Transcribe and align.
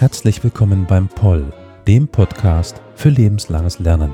Herzlich 0.00 0.42
willkommen 0.42 0.86
beim 0.86 1.08
Poll, 1.08 1.52
dem 1.86 2.08
Podcast 2.08 2.82
für 2.94 3.10
lebenslanges 3.10 3.78
Lernen. 3.78 4.10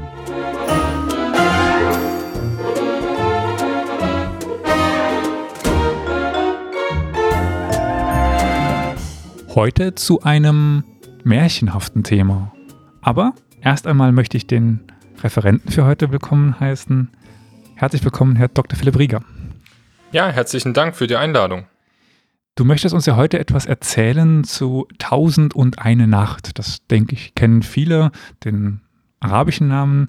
Heute 9.54 9.94
zu 9.94 10.20
einem 10.22 10.84
märchenhaften 11.24 12.04
Thema. 12.04 12.52
Aber 13.06 13.34
erst 13.60 13.86
einmal 13.86 14.10
möchte 14.10 14.36
ich 14.36 14.48
den 14.48 14.80
Referenten 15.22 15.70
für 15.70 15.84
heute 15.84 16.10
willkommen 16.10 16.58
heißen. 16.58 17.08
Herzlich 17.76 18.02
willkommen, 18.02 18.34
Herr 18.34 18.48
Dr. 18.48 18.76
Philipp 18.76 18.98
Rieger. 18.98 19.22
Ja, 20.10 20.28
herzlichen 20.28 20.74
Dank 20.74 20.96
für 20.96 21.06
die 21.06 21.14
Einladung. 21.14 21.66
Du 22.56 22.64
möchtest 22.64 22.96
uns 22.96 23.06
ja 23.06 23.14
heute 23.14 23.38
etwas 23.38 23.64
erzählen 23.64 24.42
zu 24.42 24.88
Tausend 24.98 25.54
und 25.54 25.78
eine 25.78 26.08
Nacht. 26.08 26.58
Das 26.58 26.84
denke 26.88 27.14
ich, 27.14 27.36
kennen 27.36 27.62
viele, 27.62 28.10
den 28.44 28.80
arabischen 29.20 29.68
Namen. 29.68 30.08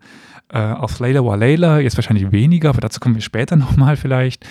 Äh, 0.49 0.57
auf 0.57 0.97
Layla 0.97 1.23
wa 1.23 1.35
Layla, 1.35 1.79
jetzt 1.79 1.97
wahrscheinlich 1.97 2.31
weniger, 2.31 2.69
aber 2.69 2.81
dazu 2.81 2.99
kommen 2.99 3.13
wir 3.13 3.21
später 3.21 3.55
nochmal 3.57 3.95
vielleicht. 3.95 4.43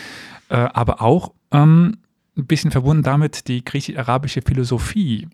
Äh, 0.51 0.55
aber 0.55 1.03
auch 1.03 1.33
ähm, 1.51 1.97
ein 2.37 2.47
bisschen 2.47 2.71
verbunden 2.71 3.03
damit 3.03 3.49
die 3.49 3.65
griechisch-arabische 3.65 4.43
Philosophie. 4.43 5.27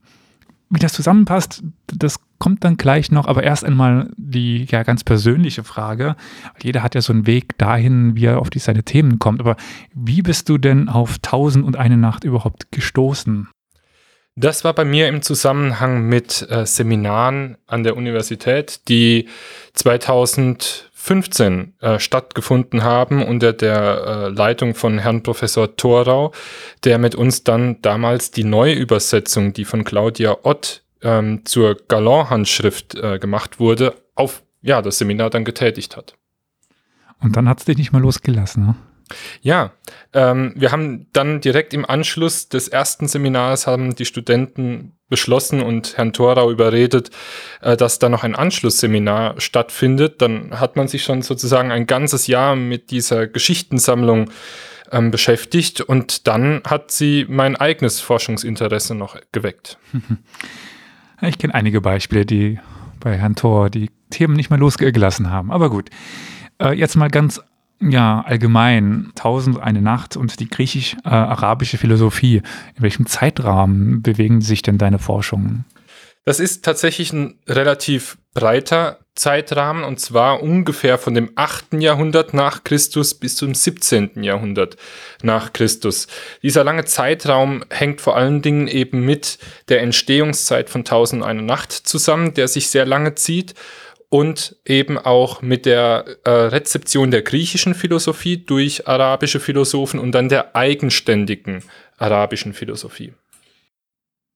Wie 0.75 0.79
das 0.79 0.95
zusammenpasst, 0.95 1.63
das 1.87 2.19
kommt 2.39 2.65
dann 2.65 2.79
gleich 2.79 3.13
noch, 3.13 3.27
aber 3.29 3.43
erst 3.43 3.63
einmal 3.63 4.09
die 4.17 4.65
ja 4.65 4.85
ganz 4.85 5.05
persönliche 5.05 5.65
Frage. 5.65 6.17
Jeder 6.63 6.83
hat 6.83 6.95
ja 6.95 7.03
so 7.03 7.13
einen 7.13 7.27
Weg 7.27 7.59
dahin, 7.59 8.17
wie 8.17 8.25
er 8.25 8.39
auf 8.39 8.49
die, 8.49 8.59
seine 8.59 8.83
Themen 8.83 9.19
kommt. 9.19 9.41
Aber 9.41 9.57
wie 9.95 10.23
bist 10.23 10.49
du 10.49 10.57
denn 10.57 10.89
auf 10.89 11.19
Tausend 11.19 11.67
und 11.67 11.77
eine 11.77 11.99
Nacht 11.99 12.25
überhaupt 12.25 12.73
gestoßen? 12.73 13.49
Das 14.35 14.65
war 14.65 14.73
bei 14.73 14.87
mir 14.87 15.09
im 15.09 15.21
Zusammenhang 15.21 16.09
mit 16.09 16.47
äh, 16.51 16.65
Seminaren 16.65 17.59
an 17.67 17.83
der 17.83 17.95
Universität, 17.95 18.89
die 18.89 19.29
2015 21.03 21.75
äh, 21.81 21.99
stattgefunden 21.99 22.85
haben 22.85 23.25
unter 23.25 23.53
der 23.53 24.05
äh, 24.07 24.29
Leitung 24.29 24.75
von 24.75 24.99
Herrn 24.99 25.23
Professor 25.25 25.75
Thorau, 25.77 26.33
der 26.85 26.99
mit 26.99 27.17
uns 27.17 27.43
dann 27.43 27.83
damals 27.83 28.31
die 28.31 28.45
Neuübersetzung, 28.45 29.53
die 29.53 29.65
von 29.65 29.83
Claudia 29.83 30.37
Ott 30.45 30.85
ähm, 31.03 31.45
zur 31.45 31.77
Galon-Handschrift 31.89 32.95
äh, 32.95 33.19
gemacht 33.19 33.59
wurde, 33.59 33.95
auf 34.15 34.45
ja, 34.61 34.81
das 34.81 34.99
Seminar 34.99 35.31
dann 35.31 35.45
getätigt 35.45 35.97
hat. 35.97 36.15
Und 37.21 37.37
dann 37.37 37.49
hat 37.49 37.59
es 37.59 37.65
dich 37.65 37.79
nicht 37.79 37.93
mal 37.93 38.01
losgelassen, 38.01 38.67
ne? 38.67 38.77
Ja, 39.41 39.73
ähm, 40.13 40.53
wir 40.57 40.73
haben 40.73 41.07
dann 41.13 41.41
direkt 41.41 41.75
im 41.75 41.85
Anschluss 41.85 42.49
des 42.49 42.69
ersten 42.69 43.09
Seminars 43.09 43.67
haben 43.67 43.95
die 43.95 44.05
Studenten 44.05 44.97
beschlossen 45.09 45.63
und 45.63 45.97
Herrn 45.97 46.13
Thorau 46.13 46.51
überredet, 46.51 47.11
äh, 47.61 47.77
dass 47.77 47.99
da 47.99 48.09
noch 48.09 48.25
ein 48.25 48.35
Anschlussseminar 48.35 49.41
stattfindet. 49.41 50.23
Dann 50.23 50.59
hat 50.59 50.77
man 50.77 50.89
sich 50.89 51.05
schon 51.05 51.23
sozusagen 51.23 51.71
ein 51.71 51.87
ganzes 51.87 52.27
Jahr 52.27 52.57
mit 52.57 52.91
dieser 52.91 53.27
Geschichtensammlung 53.27 54.31
ähm, 54.91 55.11
beschäftigt 55.11 55.81
und 55.81 56.27
dann 56.27 56.63
hat 56.67 56.91
sie 56.91 57.27
mein 57.29 57.57
eigenes 57.57 58.01
Forschungsinteresse 58.01 58.95
noch 58.95 59.17
geweckt. 59.33 59.79
Ich 61.25 61.39
kenne 61.39 61.55
einige 61.55 61.81
Beispiele, 61.81 62.27
die 62.27 62.59
bei 62.99 63.17
Herrn 63.17 63.37
Thor 63.37 63.71
die 63.71 63.93
Themen 64.11 64.35
nicht 64.35 64.51
mehr 64.51 64.59
losgelassen 64.59 65.31
haben. 65.31 65.53
Aber 65.53 65.71
gut, 65.71 65.89
äh, 66.61 66.73
jetzt 66.73 66.97
mal 66.97 67.11
ganz 67.11 67.41
ja, 67.91 68.23
allgemein, 68.27 69.13
Tausend 69.15 69.61
eine 69.61 69.83
Nacht 69.83 70.17
und 70.17 70.41
die 70.41 70.49
griechisch-arabische 70.49 71.79
Philosophie. 71.79 72.43
In 72.77 72.83
welchem 72.83 73.07
Zeitrahmen 73.07 74.03
bewegen 74.03 74.41
sich 74.41 74.63
denn 74.63 74.79
deine 74.79 74.99
Forschungen? 74.99 75.65
Das 76.25 76.39
ist 76.39 76.65
tatsächlich 76.65 77.13
ein 77.13 77.39
relativ 77.49 78.17
breiter 78.35 78.99
Zeitrahmen 79.15 79.85
und 79.85 80.01
zwar 80.01 80.43
ungefähr 80.43 80.97
von 80.97 81.13
dem 81.13 81.33
8. 81.35 81.75
Jahrhundert 81.75 82.33
nach 82.33 82.65
Christus 82.65 83.15
bis 83.15 83.37
zum 83.37 83.55
17. 83.55 84.23
Jahrhundert 84.23 84.77
nach 85.23 85.53
Christus. 85.53 86.07
Dieser 86.43 86.65
lange 86.65 86.87
Zeitraum 86.87 87.63
hängt 87.69 88.01
vor 88.01 88.17
allen 88.17 88.41
Dingen 88.41 88.69
eben 88.69 89.05
mit 89.05 89.39
der 89.69 89.83
Entstehungszeit 89.83 90.71
von 90.71 90.85
Tausend 90.85 91.25
eine 91.25 91.43
Nacht 91.43 91.73
zusammen, 91.73 92.33
der 92.33 92.49
sich 92.49 92.69
sehr 92.69 92.87
lange 92.87 93.15
zieht 93.15 93.55
und 94.13 94.57
eben 94.67 94.99
auch 94.99 95.41
mit 95.41 95.65
der 95.65 96.05
äh, 96.25 96.31
Rezeption 96.31 97.11
der 97.11 97.23
griechischen 97.23 97.75
Philosophie 97.75 98.37
durch 98.37 98.87
arabische 98.87 99.41
Philosophen 99.41 99.99
und 99.99 100.13
dann 100.13 100.29
der 100.29 100.55
eigenständigen 100.55 101.63
arabischen 101.97 102.53
Philosophie. 102.53 103.15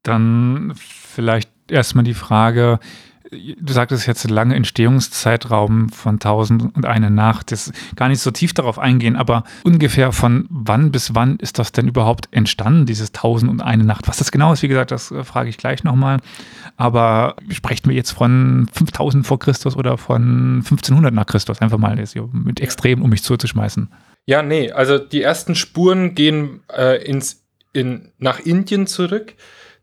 Dann 0.03 0.72
vielleicht 0.78 1.50
erstmal 1.70 2.04
die 2.04 2.15
Frage, 2.15 2.81
du 3.31 3.72
sagtest 3.72 4.06
jetzt 4.06 4.28
lange 4.31 4.54
Entstehungszeitraum 4.54 5.88
von 5.88 6.19
Tausend 6.19 6.75
und 6.75 6.87
eine 6.87 7.10
Nacht. 7.10 7.53
Das 7.53 7.72
gar 7.97 8.09
nicht 8.09 8.20
so 8.20 8.31
tief 8.31 8.54
darauf 8.54 8.78
eingehen, 8.78 9.16
aber 9.16 9.44
ungefähr 9.64 10.12
von 10.12 10.47
wann 10.50 10.92
bis 10.92 11.14
wann 11.14 11.36
ist 11.36 11.59
das 11.59 11.72
denn 11.72 11.88
überhaupt 11.88 12.28
entstanden, 12.31 12.86
dieses 12.86 13.12
Tausend 13.12 13.50
und 13.50 13.60
eine 13.60 13.84
Nacht? 13.84 14.09
Was 14.09 14.19
das 14.19 14.31
genau 14.31 14.53
ist, 14.53 14.62
wie 14.62 14.69
gesagt, 14.69 14.91
das 14.91 15.10
äh, 15.10 15.25
frage 15.25 15.48
ich 15.48 15.56
gleich 15.56 15.84
nochmal. 15.84 16.19
Aber 16.76 17.36
sprechen 17.50 17.88
wir 17.88 17.97
jetzt 17.97 18.12
von 18.12 18.69
5000 18.72 19.26
vor 19.26 19.38
Christus 19.38 19.76
oder 19.76 19.98
von 19.98 20.56
1500 20.56 21.12
nach 21.12 21.26
Christus? 21.26 21.60
Einfach 21.60 21.78
mal 21.78 21.97
mit 22.32 22.60
Extrem 22.60 23.03
um 23.03 23.10
mich 23.10 23.22
zuzuschmeißen. 23.22 23.88
Ja, 24.26 24.42
nee, 24.42 24.72
also 24.72 24.98
die 24.98 25.22
ersten 25.22 25.54
Spuren 25.54 26.15
gehen 26.15 26.60
äh, 26.76 27.03
ins, 27.04 27.44
in, 27.72 28.12
nach 28.19 28.41
Indien 28.41 28.86
zurück. 28.86 29.34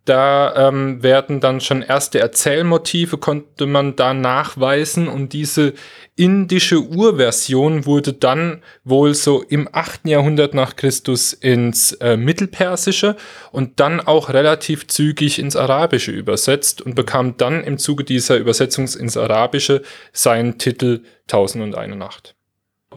Da 0.05 0.67
ähm, 0.67 1.01
werden 1.01 1.39
dann 1.39 1.61
schon 1.61 1.81
erste 1.81 2.19
Erzählmotive, 2.19 3.17
konnte 3.17 3.65
man 3.65 3.95
da 3.95 4.13
nachweisen 4.13 5.07
und 5.07 5.31
diese 5.31 5.73
indische 6.17 6.81
Urversion 6.81 7.85
wurde 7.85 8.11
dann 8.11 8.61
wohl 8.83 9.13
so 9.13 9.41
im 9.41 9.69
8. 9.71 10.07
Jahrhundert 10.07 10.53
nach 10.53 10.75
Christus 10.75 11.31
ins 11.31 11.93
äh, 11.93 12.17
Mittelpersische 12.17 13.15
und 13.51 13.79
dann 13.79 14.01
auch 14.01 14.29
relativ 14.29 14.87
zügig 14.87 15.39
ins 15.39 15.55
Arabische 15.55 16.11
übersetzt 16.11 16.81
und 16.81 16.95
bekam 16.95 17.37
dann 17.37 17.63
im 17.63 17.77
Zuge 17.77 18.03
dieser 18.03 18.37
Übersetzung 18.37 18.87
ins 18.87 19.15
Arabische 19.15 19.83
seinen 20.11 20.57
Titel 20.57 21.03
Tausend 21.27 21.63
und 21.63 21.75
eine 21.75 21.95
Nacht. 21.95 22.35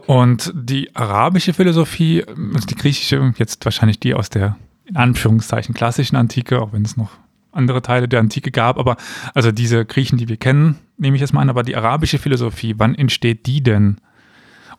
Und 0.05 0.51
die 0.53 0.93
arabische 0.93 1.53
Philosophie, 1.53 2.23
also 2.27 2.67
die 2.67 2.75
griechische, 2.75 3.33
jetzt 3.37 3.63
wahrscheinlich 3.63 3.99
die 3.99 4.13
aus 4.13 4.29
der 4.29 4.57
in 4.87 4.95
Anführungszeichen 4.95 5.75
klassischen 5.75 6.15
Antike, 6.15 6.61
auch 6.61 6.73
wenn 6.73 6.83
es 6.83 6.97
noch 6.97 7.11
andere 7.51 7.81
Teile 7.81 8.07
der 8.07 8.19
Antike 8.19 8.51
gab, 8.51 8.77
aber 8.77 8.97
also 9.33 9.51
diese 9.51 9.85
Griechen, 9.85 10.17
die 10.17 10.29
wir 10.29 10.37
kennen, 10.37 10.77
nehme 10.97 11.15
ich 11.15 11.21
jetzt 11.21 11.33
mal 11.33 11.41
an, 11.41 11.49
aber 11.49 11.63
die 11.63 11.75
arabische 11.75 12.19
Philosophie, 12.19 12.75
wann 12.77 12.95
entsteht 12.95 13.45
die 13.45 13.61
denn? 13.61 13.97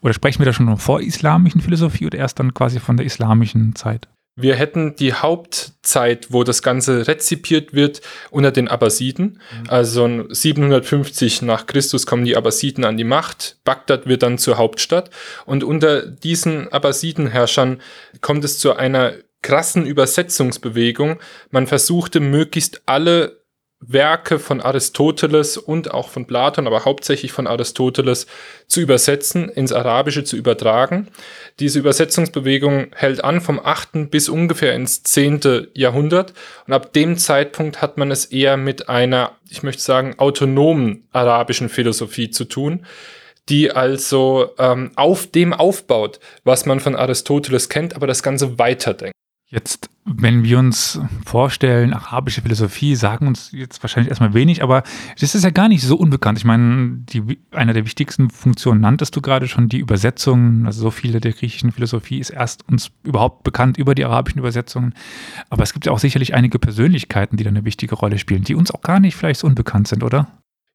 Oder 0.01 0.15
sprechen 0.15 0.39
wir 0.39 0.47
da 0.47 0.53
schon 0.53 0.67
von 0.67 0.77
vorislamischen 0.77 1.61
Philosophie 1.61 2.07
oder 2.07 2.19
erst 2.19 2.39
dann 2.39 2.55
quasi 2.55 2.79
von 2.79 2.97
der 2.97 3.07
islamischen 3.07 3.75
Zeit? 3.75 4.09
Wir 4.41 4.55
hätten 4.55 4.95
die 4.95 5.15
Hauptzeit, 5.15 6.29
wo 6.31 6.45
das 6.45 6.63
Ganze 6.63 7.09
rezipiert 7.09 7.75
wird, 7.75 8.01
unter 8.31 8.53
den 8.53 8.69
Abbasiden. 8.69 9.41
Mhm. 9.63 9.69
Also 9.69 10.33
750 10.33 11.43
nach 11.43 11.67
Christus 11.67 12.07
kommen 12.07 12.25
die 12.25 12.37
Abbasiden 12.37 12.85
an 12.85 12.97
die 12.97 13.03
Macht. 13.03 13.57
Bagdad 13.65 14.07
wird 14.07 14.23
dann 14.23 14.39
zur 14.39 14.57
Hauptstadt. 14.57 15.11
Und 15.45 15.65
unter 15.65 16.07
diesen 16.07 16.73
Abbasidenherrschern 16.73 17.81
kommt 18.21 18.45
es 18.45 18.61
zu 18.61 18.77
einer 18.77 19.15
krassen 19.43 19.87
Übersetzungsbewegung. 19.87 21.19
Man 21.51 21.67
versuchte 21.67 22.21
möglichst 22.21 22.83
alle 22.87 23.39
Werke 23.81 24.41
von 24.41 24.61
Aristoteles 24.61 25.57
und 25.57 25.93
auch 25.93 26.09
von 26.09 26.27
Platon, 26.27 26.67
aber 26.67 26.85
hauptsächlich 26.85 27.31
von 27.31 27.47
Aristoteles 27.47 28.27
zu 28.67 28.81
übersetzen, 28.81 29.49
ins 29.49 29.73
Arabische 29.73 30.25
zu 30.25 30.37
übertragen. 30.37 31.09
Diese 31.61 31.79
Übersetzungsbewegung 31.79 32.89
hält 32.95 33.23
an 33.23 33.41
vom 33.41 33.61
8. 33.61 34.11
bis 34.11 34.29
ungefähr 34.29 34.75
ins 34.75 35.05
10. 35.05 35.69
Jahrhundert 35.75 36.35
und 36.67 36.73
ab 36.73 36.93
dem 36.93 37.17
Zeitpunkt 37.19 37.81
hat 37.81 37.99
man 37.99 38.11
es 38.11 38.25
eher 38.27 38.57
mit 38.57 38.89
einer, 38.89 39.37
ich 39.49 39.63
möchte 39.63 39.83
sagen, 39.83 40.19
autonomen 40.19 41.07
arabischen 41.13 41.69
Philosophie 41.69 42.31
zu 42.31 42.47
tun, 42.47 42.85
die 43.49 43.71
also 43.71 44.55
ähm, 44.59 44.91
auf 44.97 45.29
dem 45.29 45.53
aufbaut, 45.53 46.19
was 46.43 46.67
man 46.67 46.81
von 46.81 46.97
Aristoteles 46.97 47.69
kennt, 47.69 47.95
aber 47.95 48.09
das 48.09 48.25
Ganze 48.25 48.59
weiterdenkt. 48.59 49.15
Jetzt, 49.51 49.89
wenn 50.05 50.45
wir 50.45 50.59
uns 50.59 51.01
vorstellen, 51.25 51.95
arabische 51.95 52.43
Philosophie, 52.43 52.95
sagen 52.95 53.27
uns 53.27 53.51
jetzt 53.51 53.83
wahrscheinlich 53.83 54.11
erstmal 54.11 54.35
wenig, 54.35 54.63
aber 54.63 54.83
das 55.19 55.35
ist 55.35 55.43
ja 55.43 55.49
gar 55.49 55.69
nicht 55.69 55.83
so 55.83 55.97
unbekannt. 55.97 56.37
Ich 56.37 56.45
meine, 56.45 56.99
die, 57.09 57.39
eine 57.53 57.73
der 57.73 57.87
wichtigsten 57.87 58.29
Funktionen 58.29 58.83
nanntest 58.83 59.17
du 59.17 59.23
gerade 59.23 59.49
schon, 59.49 59.71
die 59.71 59.79
Übersetzung. 59.79 60.67
Also 60.67 60.83
so 60.83 60.91
viele 60.91 61.23
der 61.23 61.33
griechischen 61.33 61.73
Philosophie 61.73 62.19
ist 62.19 62.29
erst 62.29 62.69
uns 62.69 62.91
überhaupt 63.05 63.43
bekannt 63.43 63.79
über 63.79 63.95
die 63.95 64.05
arabischen 64.05 64.39
Übersetzungen. 64.39 64.93
Aber 65.49 65.63
es 65.63 65.73
gibt 65.73 65.87
ja 65.87 65.93
auch 65.93 65.99
sicherlich 65.99 66.35
einige 66.35 66.59
Persönlichkeiten, 66.59 67.39
die 67.39 67.45
da 67.45 67.49
eine 67.49 67.65
wichtige 67.65 67.95
Rolle 67.95 68.19
spielen, 68.19 68.45
die 68.45 68.55
uns 68.55 68.71
auch 68.71 68.83
gar 68.83 69.01
nicht 69.01 69.17
vielleicht 69.17 69.41
so 69.41 69.47
unbekannt 69.47 69.89
sind, 69.89 70.03
oder? 70.03 70.29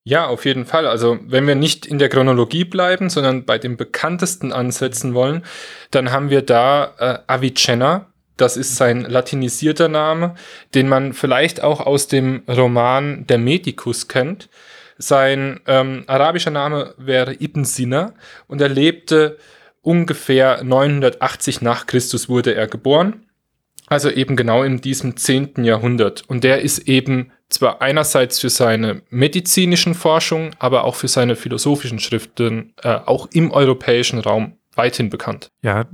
Ja, 0.03 0.25
auf 0.25 0.45
jeden 0.45 0.65
Fall. 0.65 0.87
Also 0.87 1.19
wenn 1.27 1.45
wir 1.45 1.55
nicht 1.55 1.85
in 1.85 1.99
der 1.99 2.09
Chronologie 2.09 2.65
bleiben, 2.65 3.11
sondern 3.11 3.45
bei 3.45 3.59
den 3.59 3.77
bekanntesten 3.77 4.51
ansetzen 4.51 5.13
wollen, 5.13 5.43
dann 5.91 6.11
haben 6.11 6.31
wir 6.31 6.41
da 6.41 6.93
äh, 6.97 7.19
Avicenna. 7.27 8.07
Das 8.38 8.57
ist 8.57 8.75
sein 8.75 9.01
latinisierter 9.01 9.88
Name, 9.88 10.35
den 10.74 10.89
man 10.89 11.13
vielleicht 11.13 11.62
auch 11.62 11.80
aus 11.81 12.07
dem 12.07 12.44
Roman 12.47 13.27
Der 13.27 13.38
Medicus 13.38 14.07
kennt. 14.07 14.50
Sein 14.97 15.59
ähm, 15.68 16.03
arabischer 16.07 16.51
Name 16.51 16.94
wäre 16.97 17.33
Ibn 17.33 17.65
Sina 17.65 18.13
und 18.47 18.62
er 18.62 18.69
lebte 18.69 19.38
ungefähr 19.81 20.63
980 20.63 21.62
nach 21.62 21.85
Christus 21.85 22.30
wurde 22.30 22.56
er 22.56 22.68
geboren. 22.68 23.25
Also 23.88 24.09
eben 24.09 24.35
genau 24.35 24.63
in 24.63 24.81
diesem 24.81 25.18
10. 25.18 25.63
Jahrhundert. 25.63 26.24
Und 26.27 26.44
der 26.44 26.62
ist 26.62 26.88
eben 26.88 27.31
zwar 27.50 27.81
einerseits 27.81 28.39
für 28.39 28.50
seine 28.50 29.03
medizinischen 29.09 29.94
Forschungen, 29.94 30.56
aber 30.57 30.85
auch 30.85 30.95
für 30.95 31.07
seine 31.07 31.35
philosophischen 31.35 32.00
Schriften 32.00 32.74
äh, 32.81 32.89
auch 32.89 33.27
im 33.33 33.51
europäischen 33.51 34.19
Raum 34.19 34.57
weithin 34.74 35.09
bekannt. 35.09 35.51
Ja, 35.62 35.85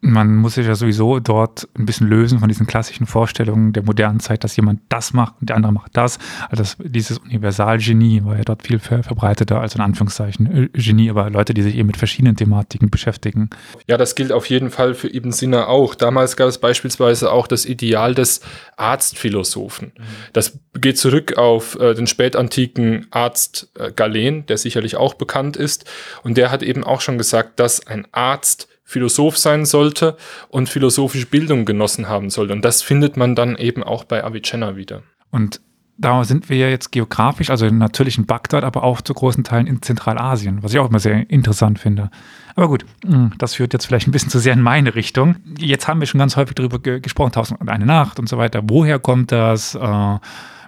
man 0.00 0.36
muss 0.36 0.54
sich 0.54 0.66
ja 0.66 0.76
sowieso 0.76 1.18
dort 1.18 1.68
ein 1.76 1.84
bisschen 1.84 2.06
lösen 2.06 2.38
von 2.38 2.48
diesen 2.48 2.68
klassischen 2.68 3.06
Vorstellungen 3.06 3.72
der 3.72 3.82
modernen 3.82 4.20
Zeit, 4.20 4.44
dass 4.44 4.54
jemand 4.54 4.80
das 4.88 5.12
macht 5.12 5.34
und 5.40 5.48
der 5.48 5.56
andere 5.56 5.72
macht 5.72 5.96
das. 5.96 6.18
Also 6.48 6.62
das, 6.62 6.76
dieses 6.78 7.18
Universalgenie 7.18 8.24
war 8.24 8.36
ja 8.36 8.44
dort 8.44 8.62
viel 8.62 8.78
ver 8.78 9.02
verbreiteter 9.02 9.60
als 9.60 9.74
in 9.74 9.80
Anführungszeichen 9.80 10.70
äh, 10.72 10.78
Genie, 10.78 11.10
aber 11.10 11.30
Leute, 11.30 11.52
die 11.52 11.62
sich 11.62 11.74
eben 11.74 11.88
mit 11.88 11.96
verschiedenen 11.96 12.36
Thematiken 12.36 12.90
beschäftigen. 12.90 13.50
Ja, 13.88 13.96
das 13.96 14.14
gilt 14.14 14.30
auf 14.30 14.46
jeden 14.46 14.70
Fall 14.70 14.94
für 14.94 15.12
Ibn 15.12 15.32
Sina 15.32 15.66
auch. 15.66 15.96
Damals 15.96 16.36
gab 16.36 16.48
es 16.48 16.58
beispielsweise 16.58 17.32
auch 17.32 17.48
das 17.48 17.66
Ideal 17.66 18.14
des 18.14 18.40
Arztphilosophen. 18.76 19.92
Mhm. 19.96 20.02
Das 20.32 20.60
geht 20.80 20.98
zurück 20.98 21.36
auf 21.38 21.78
äh, 21.80 21.94
den 21.94 22.06
spätantiken 22.06 23.08
Arzt 23.10 23.72
äh, 23.76 23.90
Galen, 23.90 24.46
der 24.46 24.58
sicherlich 24.58 24.94
auch 24.94 25.14
bekannt 25.14 25.56
ist. 25.56 25.90
Und 26.22 26.36
der 26.36 26.52
hat 26.52 26.62
eben 26.62 26.84
auch 26.84 27.00
schon 27.00 27.18
gesagt, 27.18 27.58
dass 27.58 27.84
ein 27.84 28.06
Arzt 28.12 28.68
Philosoph 28.88 29.36
sein 29.36 29.66
sollte 29.66 30.16
und 30.48 30.70
philosophische 30.70 31.26
Bildung 31.26 31.66
genossen 31.66 32.08
haben 32.08 32.30
sollte. 32.30 32.54
Und 32.54 32.64
das 32.64 32.80
findet 32.80 33.18
man 33.18 33.34
dann 33.34 33.54
eben 33.54 33.82
auch 33.82 34.04
bei 34.04 34.24
Avicenna 34.24 34.76
wieder. 34.76 35.02
Und 35.30 35.60
da 35.98 36.24
sind 36.24 36.48
wir 36.48 36.56
ja 36.56 36.68
jetzt 36.68 36.90
geografisch, 36.90 37.50
also 37.50 37.68
natürlich 37.68 38.16
in 38.16 38.24
Bagdad, 38.24 38.64
aber 38.64 38.84
auch 38.84 39.02
zu 39.02 39.12
großen 39.12 39.44
Teilen 39.44 39.66
in 39.66 39.82
Zentralasien, 39.82 40.62
was 40.62 40.72
ich 40.72 40.78
auch 40.78 40.88
immer 40.88 41.00
sehr 41.00 41.28
interessant 41.28 41.78
finde. 41.78 42.10
Aber 42.54 42.68
gut, 42.68 42.86
hm, 43.04 43.32
das 43.36 43.56
führt 43.56 43.74
jetzt 43.74 43.84
vielleicht 43.84 44.08
ein 44.08 44.12
bisschen 44.12 44.30
zu 44.30 44.38
sehr 44.38 44.54
in 44.54 44.62
meine 44.62 44.94
Richtung. 44.94 45.36
Jetzt 45.58 45.86
haben 45.86 46.00
wir 46.00 46.06
schon 46.06 46.18
ganz 46.18 46.36
häufig 46.36 46.54
darüber 46.54 46.78
ge 46.78 47.00
gesprochen, 47.00 47.32
Tausend 47.32 47.60
und 47.60 47.68
eine 47.68 47.84
Nacht 47.84 48.18
und 48.18 48.26
so 48.26 48.38
weiter. 48.38 48.62
Woher 48.64 48.98
kommt 48.98 49.32
das? 49.32 49.74
Äh, 49.74 50.18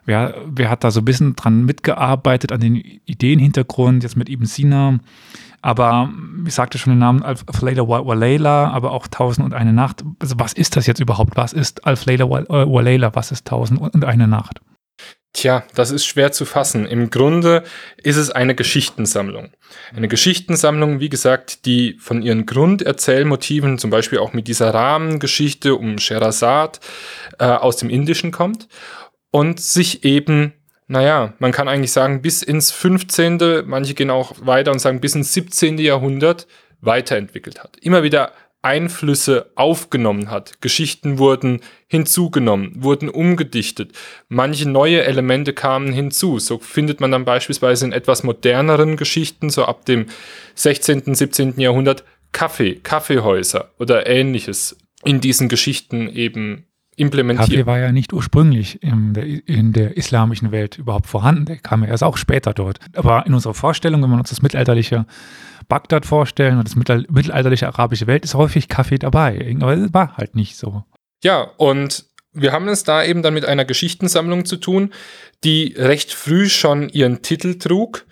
wer, 0.05 0.35
wer 0.45 0.69
hat 0.69 0.85
da 0.85 0.91
so 0.91 1.01
ein 1.01 1.07
bisschen 1.07 1.37
dran 1.37 1.65
mitgearbeitet, 1.65 2.53
an 2.53 2.61
den 2.61 2.75
Ideenhintergrund, 2.75 4.03
jetzt 4.03 4.19
mit 4.19 4.29
Ibn 4.29 4.45
Sina? 4.45 4.99
Aber 5.63 6.11
ich 6.47 6.55
sagte 6.55 6.79
schon 6.79 6.93
den 6.93 6.99
Namen 6.99 7.23
Al-Flayla 7.23 7.87
Walayla, 7.87 8.71
aber 8.71 8.93
auch 8.93 9.07
Tausend 9.07 9.45
und 9.45 9.55
eine 9.55 9.73
Nacht. 9.73 10.03
Also 10.19 10.37
was 10.39 10.53
ist 10.53 10.77
das 10.77 10.87
jetzt 10.87 11.01
überhaupt? 11.01 11.37
Was 11.37 11.53
ist 11.53 11.87
Al-Flayla 11.87 12.29
Walayla? 12.29 13.15
Was 13.15 13.31
ist 13.31 13.47
Tausend 13.47 13.81
und 13.81 14.05
eine 14.05 14.27
Nacht? 14.27 14.61
Tja, 15.33 15.63
das 15.75 15.93
ist 15.93 16.07
schwer 16.07 16.33
zu 16.33 16.45
fassen. 16.45 16.87
Im 16.87 17.09
Grunde 17.09 17.63
ist 18.03 18.17
es 18.17 18.31
eine 18.31 18.57
Geschichtensammlung. 18.57 19.53
Eine 19.95 20.09
Geschichtensammlung, 20.09 20.99
wie 20.99 21.09
gesagt, 21.09 21.67
die 21.67 21.97
von 22.01 22.23
ihren 22.23 22.47
Grunderzählmotiven, 22.47 23.79
zum 23.79 23.91
Beispiel 23.91 24.19
auch 24.19 24.33
mit 24.33 24.49
dieser 24.49 24.75
Rahmengeschichte 24.75 25.77
um 25.77 25.99
Sherazad 25.99 26.81
äh, 27.39 27.45
aus 27.45 27.77
dem 27.77 27.91
Indischen 27.91 28.33
kommt 28.33 28.67
und 29.31 29.61
sich 29.61 30.05
eben 30.05 30.53
naja, 30.91 31.35
man 31.39 31.53
kann 31.53 31.69
eigentlich 31.69 31.93
sagen, 31.93 32.21
bis 32.21 32.43
ins 32.43 32.73
15., 32.73 33.63
manche 33.65 33.95
gehen 33.95 34.11
auch 34.11 34.35
weiter 34.45 34.73
und 34.73 34.81
sagen 34.81 35.01
bis 35.01 35.15
ins 35.15 35.33
17. 35.33 35.79
Jahrhundert 35.79 36.49
weiterentwickelt 36.81 37.63
hat. 37.63 37.77
Immer 37.81 38.03
wieder 38.03 38.33
Einflüsse 38.61 39.53
aufgenommen 39.55 40.33
hat. 40.33 40.61
Geschichten 40.61 41.19
wurden 41.19 41.61
hinzugenommen, 41.87 42.73
wurden 42.83 43.09
umgedichtet. 43.09 43.93
Manche 44.29 44.69
neue 44.69 45.05
Elemente 45.05 45.53
kamen 45.53 45.93
hinzu. 45.93 46.41
So 46.41 46.59
findet 46.59 47.01
man 47.01 47.13
dann 47.13 47.25
beispielsweise 47.25 47.85
in 47.85 47.93
etwas 47.93 48.25
moderneren 48.25 48.97
Geschichten, 48.97 49.49
so 49.49 49.67
ab 49.67 49.85
dem 49.85 50.07
16., 50.57 51.15
17. 51.15 51.61
Jahrhundert, 51.61 52.03
Kaffee, 52.33 52.75
Kaffeehäuser 52.75 53.71
oder 53.79 54.09
ähnliches 54.09 54.77
in 55.05 55.21
diesen 55.21 55.49
Geschichten 55.49 56.09
eben 56.09 56.67
implementiert. 57.01 57.49
Kaffee 57.49 57.67
war 57.67 57.79
ja 57.79 57.93
nicht 57.93 58.13
ursprünglich 58.13 58.83
in 58.83 59.15
der, 59.15 59.25
in 59.25 59.73
der, 59.73 59.97
islamischen 59.97 60.53
Welt 60.53 60.79
überhaupt 60.79 61.07
vorhanden. 61.07 61.47
Der 61.47 61.57
kam 61.57 61.83
ja 61.83 61.89
erst 61.89 62.05
auch 62.05 62.17
später 62.17 62.53
dort. 62.53 62.79
Aber 62.95 63.25
in 63.27 63.35
unserer 63.35 63.55
Vorstellung, 63.55 64.03
wenn 64.03 64.11
wir 64.11 64.19
uns 64.19 64.31
das 64.31 64.43
mittelalterliche 64.43 65.07
Bagdad 65.69 66.05
vorstellen 66.05 66.59
und 66.59 66.69
das 66.69 66.77
mittelalterliche 66.77 67.69
arabische 67.69 68.07
Welt, 68.07 68.25
ist 68.25 68.35
häufig 68.35 68.69
Kaffee 68.69 68.99
dabei. 68.99 69.57
Aber 69.61 69.73
es 69.73 69.95
war 69.95 70.17
halt 70.17 70.35
nicht 70.35 70.57
so. 70.57 70.85
Ja, 71.23 71.51
und 71.57 72.05
wir 72.33 72.53
haben 72.53 72.69
es 72.69 72.85
da 72.85 73.03
eben 73.03 73.23
dann 73.23 73.35
mit 73.35 73.45
einer 73.45 73.65
Geschichtensammlung 73.65 74.45
zu 74.45 74.57
tun, 74.57 74.93
die 75.43 75.75
recht 75.77 76.13
früh 76.13 76.49
schon 76.49 76.89
ihren 76.91 77.23
Titel 77.23 77.59
trug, 77.59 78.07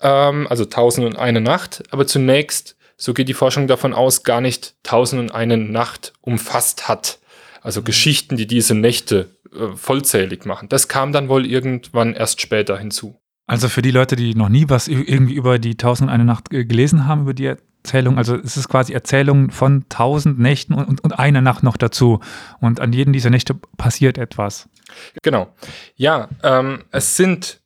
ähm, 0.00 0.46
also 0.48 0.64
Tausend 0.64 1.06
und 1.06 1.16
eine 1.16 1.40
Nacht, 1.40 1.82
aber 1.90 2.06
zunächst, 2.06 2.76
so 2.96 3.14
geht 3.14 3.28
die 3.28 3.34
Forschung 3.34 3.66
davon 3.66 3.94
aus, 3.94 4.22
gar 4.22 4.40
nicht 4.40 4.74
Tausend 4.82 5.20
und 5.20 5.34
eine 5.34 5.56
Nacht 5.56 6.12
umfasst 6.20 6.88
hat. 6.88 7.18
Also 7.60 7.82
Geschichten, 7.82 8.36
die 8.36 8.46
diese 8.46 8.74
Nächte 8.74 9.30
äh, 9.52 9.76
vollzählig 9.76 10.44
machen. 10.44 10.68
Das 10.68 10.88
kam 10.88 11.12
dann 11.12 11.28
wohl 11.28 11.46
irgendwann 11.46 12.14
erst 12.14 12.40
später 12.40 12.78
hinzu. 12.78 13.20
Also 13.46 13.68
für 13.68 13.82
die 13.82 13.90
Leute, 13.90 14.14
die 14.14 14.34
noch 14.34 14.50
nie 14.50 14.66
was 14.68 14.88
irgendwie 14.88 15.34
über 15.34 15.58
die 15.58 15.76
Tausend 15.76 16.08
und 16.08 16.14
eine 16.14 16.24
Nacht 16.24 16.50
gelesen 16.50 17.06
haben, 17.06 17.22
über 17.22 17.32
die 17.32 17.46
Erzählung, 17.46 18.18
also 18.18 18.36
es 18.36 18.58
ist 18.58 18.68
quasi 18.68 18.92
Erzählung 18.92 19.50
von 19.50 19.86
tausend 19.88 20.38
Nächten 20.38 20.74
und, 20.74 20.86
und, 20.86 21.02
und 21.02 21.18
einer 21.18 21.40
Nacht 21.40 21.62
noch 21.62 21.78
dazu. 21.78 22.20
Und 22.60 22.80
an 22.80 22.92
jedem 22.92 23.14
dieser 23.14 23.30
Nächte 23.30 23.54
passiert 23.78 24.18
etwas. 24.18 24.68
Genau. 25.22 25.48
Ja, 25.96 26.28
ähm, 26.42 26.84
es 26.90 27.16
sind 27.16 27.60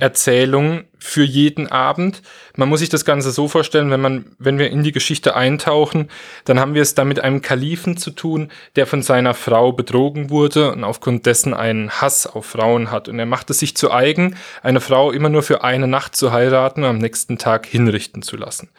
Erzählung 0.00 0.84
für 0.98 1.22
jeden 1.22 1.66
Abend. 1.68 2.22
Man 2.56 2.68
muss 2.68 2.80
sich 2.80 2.88
das 2.88 3.04
Ganze 3.04 3.30
so 3.30 3.48
vorstellen, 3.48 3.90
wenn 3.90 4.00
man, 4.00 4.36
wenn 4.38 4.58
wir 4.58 4.70
in 4.70 4.82
die 4.82 4.92
Geschichte 4.92 5.34
eintauchen, 5.34 6.10
dann 6.44 6.60
haben 6.60 6.74
wir 6.74 6.82
es 6.82 6.94
da 6.94 7.04
mit 7.04 7.20
einem 7.20 7.42
Kalifen 7.42 7.96
zu 7.96 8.10
tun, 8.10 8.50
der 8.76 8.86
von 8.86 9.02
seiner 9.02 9.34
Frau 9.34 9.72
betrogen 9.72 10.30
wurde 10.30 10.72
und 10.72 10.84
aufgrund 10.84 11.26
dessen 11.26 11.54
einen 11.54 11.90
Hass 11.90 12.26
auf 12.26 12.46
Frauen 12.46 12.90
hat. 12.90 13.08
Und 13.08 13.18
er 13.18 13.26
macht 13.26 13.50
es 13.50 13.58
sich 13.58 13.76
zu 13.76 13.92
eigen, 13.92 14.36
eine 14.62 14.80
Frau 14.80 15.10
immer 15.10 15.28
nur 15.28 15.42
für 15.42 15.64
eine 15.64 15.86
Nacht 15.86 16.16
zu 16.16 16.32
heiraten 16.32 16.84
und 16.84 16.90
am 16.90 16.98
nächsten 16.98 17.38
Tag 17.38 17.66
hinrichten 17.66 18.22
zu 18.22 18.36
lassen. 18.36 18.70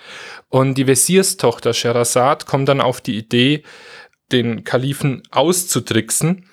Und 0.49 0.75
die 0.75 0.87
Wesirstochter 0.87 1.73
Sherazad 1.73 2.45
kommt 2.45 2.69
dann 2.69 2.81
auf 2.81 3.01
die 3.01 3.17
Idee, 3.17 3.63
den 4.31 4.63
Kalifen 4.63 5.23
auszutricksen 5.31 6.45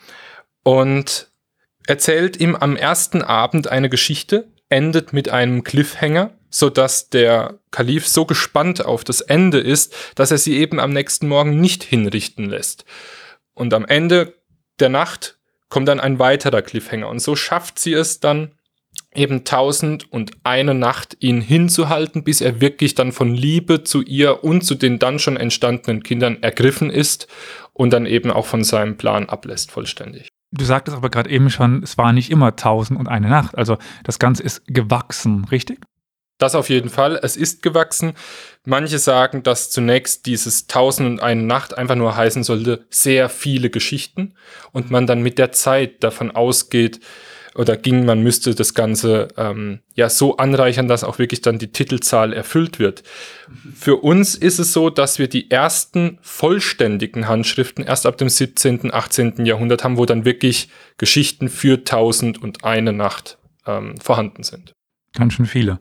und 0.63 1.31
erzählt 1.87 2.39
ihm 2.39 2.55
am 2.55 2.77
ersten 2.77 3.23
Abend 3.23 3.69
eine 3.69 3.89
Geschichte, 3.89 4.49
endet 4.69 5.13
mit 5.13 5.29
einem 5.29 5.65
Cliffhanger, 5.65 6.33
so 6.51 6.71
dass 6.71 7.11
der 7.11 7.59
Kalif 7.71 8.07
so 8.07 8.25
gespannt 8.25 8.85
auf 8.85 9.05
das 9.05 9.21
Ende 9.21 9.59
ist, 9.59 9.95
dass 10.15 10.31
er 10.31 10.39
sie 10.39 10.59
eben 10.59 10.81
am 10.81 10.93
nächsten 10.93 11.29
Morgen 11.29 11.61
nicht 11.61 11.83
hinrichten 11.83 12.49
lässt. 12.49 12.85
Und 13.55 13.75
am 13.75 13.85
Ende 13.85 14.35
der 14.81 14.89
Nacht 14.89 15.39
kommt 15.69 15.89
dann 15.89 16.01
ein 16.01 16.19
weiterer 16.19 16.63
Cliffhanger. 16.63 17.09
Und 17.09 17.21
so 17.21 17.37
schafft 17.37 17.79
sie 17.79 17.93
es 17.93 18.21
dann 18.21 18.53
eben 19.15 19.45
tausend 19.45 20.11
und 20.13 20.33
eine 20.45 20.75
Nacht 20.75 21.17
ihn 21.21 21.41
hinzuhalten, 21.41 22.25
bis 22.25 22.41
er 22.41 22.61
wirklich 22.61 22.95
dann 22.95 23.13
von 23.13 23.35
Liebe 23.35 23.85
zu 23.85 24.03
ihr 24.03 24.45
und 24.45 24.63
zu 24.63 24.75
den 24.75 24.99
dann 24.99 25.19
schon 25.19 25.37
entstandenen 25.37 26.03
Kindern 26.03 26.43
ergriffen 26.43 26.91
ist 26.91 27.27
und 27.73 27.93
dann 27.93 28.07
eben 28.07 28.31
auch 28.31 28.47
von 28.47 28.65
seinem 28.65 28.97
Plan 28.97 29.29
ablässt 29.29 29.71
vollständig. 29.71 30.29
Du 30.51 30.65
sagtest 30.65 30.97
aber 30.97 31.11
gerade 31.11 31.31
eben 31.31 31.51
schon, 31.51 31.83
es 31.83 31.99
war 31.99 32.13
nicht 32.13 32.31
immer 32.31 32.57
tausend 32.57 32.99
und 32.99 33.09
eine 33.09 33.29
Nacht. 33.29 33.57
Also 33.57 33.77
das 34.05 34.19
Ganze 34.19 34.43
ist 34.43 34.63
gewachsen, 34.67 35.45
richtig? 35.51 35.81
Das 36.39 36.55
auf 36.55 36.71
jeden 36.71 36.89
Fall. 36.89 37.19
Es 37.23 37.37
ist 37.37 37.63
gewachsen. 37.63 38.13
Manche 38.65 38.99
sagen, 38.99 39.43
dass 39.43 39.71
zunächst 39.71 40.25
dieses 40.27 40.69
Tausend 40.69 41.09
und 41.09 41.21
eine 41.21 41.43
Nacht 41.43 41.77
einfach 41.77 41.97
nur 41.97 42.17
heißen 42.17 42.45
sollte, 42.45 42.87
sehr 42.91 43.29
viele 43.29 43.71
Geschichten 43.71 44.35
und 44.73 44.91
man 44.91 45.07
dann 45.07 45.21
mit 45.21 45.37
der 45.37 45.53
Zeit 45.53 46.03
davon 46.05 46.31
ausgeht, 46.31 47.01
oder 47.55 47.77
ging, 47.77 48.05
man 48.05 48.23
müsste 48.23 48.55
das 48.55 48.75
Ganze 48.75 49.29
ähm, 49.37 49.81
ja 49.95 50.09
so 50.09 50.37
anreichern, 50.37 50.89
dass 50.89 51.05
auch 51.05 51.19
wirklich 51.19 51.41
dann 51.41 51.59
die 51.59 51.73
Titelzahl 51.73 52.33
erfüllt 52.33 52.79
wird. 52.79 53.03
Für 53.75 53.97
uns 53.97 54.35
ist 54.35 54.59
es 54.59 54.73
so, 54.73 54.91
dass 54.91 55.19
wir 55.19 55.29
die 55.29 55.51
ersten 55.51 56.19
vollständigen 56.23 57.29
Handschriften 57.29 57.85
erst 57.85 58.07
ab 58.07 58.17
dem 58.19 58.29
17., 58.29 58.93
18. 58.93 59.47
Jahrhundert 59.47 59.85
haben, 59.85 59.97
wo 59.97 60.07
dann 60.07 60.25
wirklich 60.25 60.69
Geschichten 60.97 61.49
für 61.49 61.85
Tausend 61.85 62.43
und 62.43 62.65
eine 62.65 62.93
Nacht 62.93 63.39
ähm, 63.67 63.97
vorhanden 64.01 64.43
sind. 64.43 64.73
Ganz 65.15 65.35
schön 65.35 65.47
viele. 65.47 65.81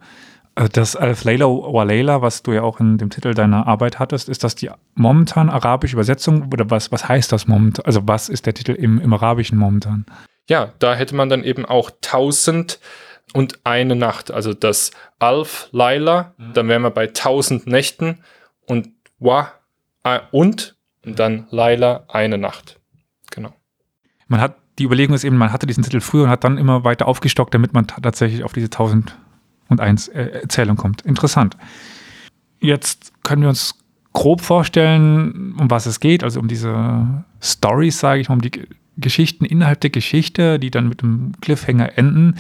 Also 0.57 0.69
das 0.73 0.95
Al-Flayla 0.95 1.45
Walayla, 1.45 2.23
was 2.23 2.41
du 2.41 2.51
ja 2.51 2.63
auch 2.63 2.79
in 2.79 2.97
dem 2.97 3.11
Titel 3.11 3.35
deiner 3.35 3.67
Arbeit 3.67 3.99
hattest, 3.99 4.27
ist 4.27 4.43
das 4.43 4.55
die 4.55 4.71
momentan 4.95 5.51
arabische 5.51 5.95
Übersetzung 5.95 6.49
oder 6.51 6.71
was, 6.71 6.91
was 6.91 7.07
heißt 7.07 7.31
das 7.31 7.47
momentan? 7.47 7.85
Also 7.85 8.07
was 8.07 8.27
ist 8.27 8.47
der 8.47 8.55
Titel 8.55 8.71
im, 8.71 8.99
im 8.99 9.13
Arabischen 9.13 9.59
momentan? 9.59 10.07
Ja, 10.47 10.73
da 10.79 10.95
hätte 10.95 11.15
man 11.15 11.29
dann 11.29 11.43
eben 11.43 11.65
auch 11.65 11.89
1000 11.89 12.79
und 13.33 13.59
eine 13.65 13.95
Nacht. 13.95 14.31
Also 14.31 14.53
das 14.53 14.91
Alf, 15.19 15.69
Laila, 15.71 16.33
mhm. 16.37 16.53
dann 16.53 16.67
wären 16.67 16.81
wir 16.81 16.91
bei 16.91 17.07
1000 17.07 17.67
Nächten 17.67 18.19
und 18.65 18.89
Wa 19.19 19.51
und, 20.31 20.75
und 21.05 21.19
dann 21.19 21.47
Laila, 21.49 22.05
eine 22.07 22.37
Nacht. 22.37 22.79
Genau. 23.31 23.53
Man 24.27 24.39
hat, 24.39 24.55
die 24.79 24.85
Überlegung 24.85 25.15
ist 25.15 25.25
eben, 25.25 25.37
man 25.37 25.51
hatte 25.51 25.67
diesen 25.67 25.83
Titel 25.83 25.99
früher 25.99 26.23
und 26.23 26.29
hat 26.29 26.43
dann 26.43 26.57
immer 26.57 26.83
weiter 26.83 27.07
aufgestockt, 27.07 27.53
damit 27.53 27.73
man 27.73 27.87
tatsächlich 27.87 28.43
auf 28.43 28.53
diese 28.53 28.67
1001 28.67 30.07
äh, 30.07 30.41
Erzählung 30.41 30.77
kommt. 30.77 31.01
Interessant. 31.01 31.57
Jetzt 32.59 33.11
können 33.23 33.41
wir 33.41 33.49
uns 33.49 33.75
grob 34.13 34.41
vorstellen, 34.41 35.55
um 35.59 35.69
was 35.69 35.85
es 35.85 35.99
geht, 35.99 36.23
also 36.23 36.39
um 36.39 36.47
diese 36.47 37.25
Stories, 37.41 37.99
sage 37.99 38.21
ich 38.21 38.29
mal, 38.29 38.35
um 38.35 38.41
die 38.41 38.67
Geschichten 38.97 39.45
innerhalb 39.45 39.81
der 39.81 39.89
Geschichte, 39.89 40.59
die 40.59 40.71
dann 40.71 40.89
mit 40.89 41.03
einem 41.03 41.33
Cliffhanger 41.41 41.97
enden. 41.97 42.35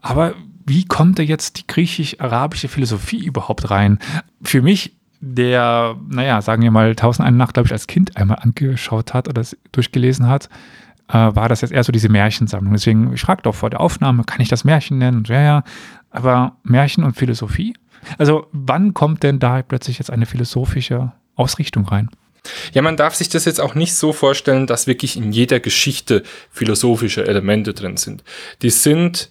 Aber 0.00 0.34
wie 0.66 0.84
kommt 0.84 1.18
da 1.18 1.22
jetzt 1.22 1.58
die 1.58 1.66
griechisch-arabische 1.66 2.68
Philosophie 2.68 3.24
überhaupt 3.24 3.70
rein? 3.70 3.98
Für 4.42 4.62
mich, 4.62 4.96
der, 5.20 5.96
naja, 6.08 6.42
sagen 6.42 6.62
wir 6.62 6.70
mal, 6.70 6.90
1001 6.90 7.36
Nacht, 7.36 7.54
glaube 7.54 7.68
ich, 7.68 7.72
als 7.72 7.86
Kind 7.86 8.16
einmal 8.16 8.38
angeschaut 8.40 9.14
hat 9.14 9.28
oder 9.28 9.42
durchgelesen 9.70 10.26
hat, 10.28 10.48
äh, 11.08 11.14
war 11.14 11.48
das 11.48 11.60
jetzt 11.60 11.72
eher 11.72 11.84
so 11.84 11.92
diese 11.92 12.08
Märchensammlung. 12.08 12.72
Deswegen, 12.72 13.12
ich 13.12 13.20
fragte 13.20 13.48
auch 13.48 13.54
vor 13.54 13.70
der 13.70 13.80
Aufnahme, 13.80 14.24
kann 14.24 14.40
ich 14.40 14.48
das 14.48 14.64
Märchen 14.64 14.98
nennen? 14.98 15.24
Ja, 15.26 15.40
ja, 15.40 15.64
aber 16.10 16.56
Märchen 16.62 17.04
und 17.04 17.16
Philosophie? 17.16 17.74
Also 18.18 18.46
wann 18.52 18.94
kommt 18.94 19.22
denn 19.22 19.38
da 19.38 19.62
plötzlich 19.62 19.98
jetzt 19.98 20.10
eine 20.10 20.26
philosophische 20.26 21.12
Ausrichtung 21.36 21.86
rein? 21.86 22.10
Ja, 22.72 22.82
man 22.82 22.96
darf 22.96 23.14
sich 23.14 23.28
das 23.28 23.44
jetzt 23.44 23.60
auch 23.60 23.74
nicht 23.74 23.94
so 23.94 24.12
vorstellen, 24.12 24.66
dass 24.66 24.86
wirklich 24.86 25.16
in 25.16 25.32
jeder 25.32 25.60
Geschichte 25.60 26.22
philosophische 26.50 27.26
Elemente 27.26 27.74
drin 27.74 27.96
sind. 27.96 28.24
Die 28.62 28.70
sind 28.70 29.30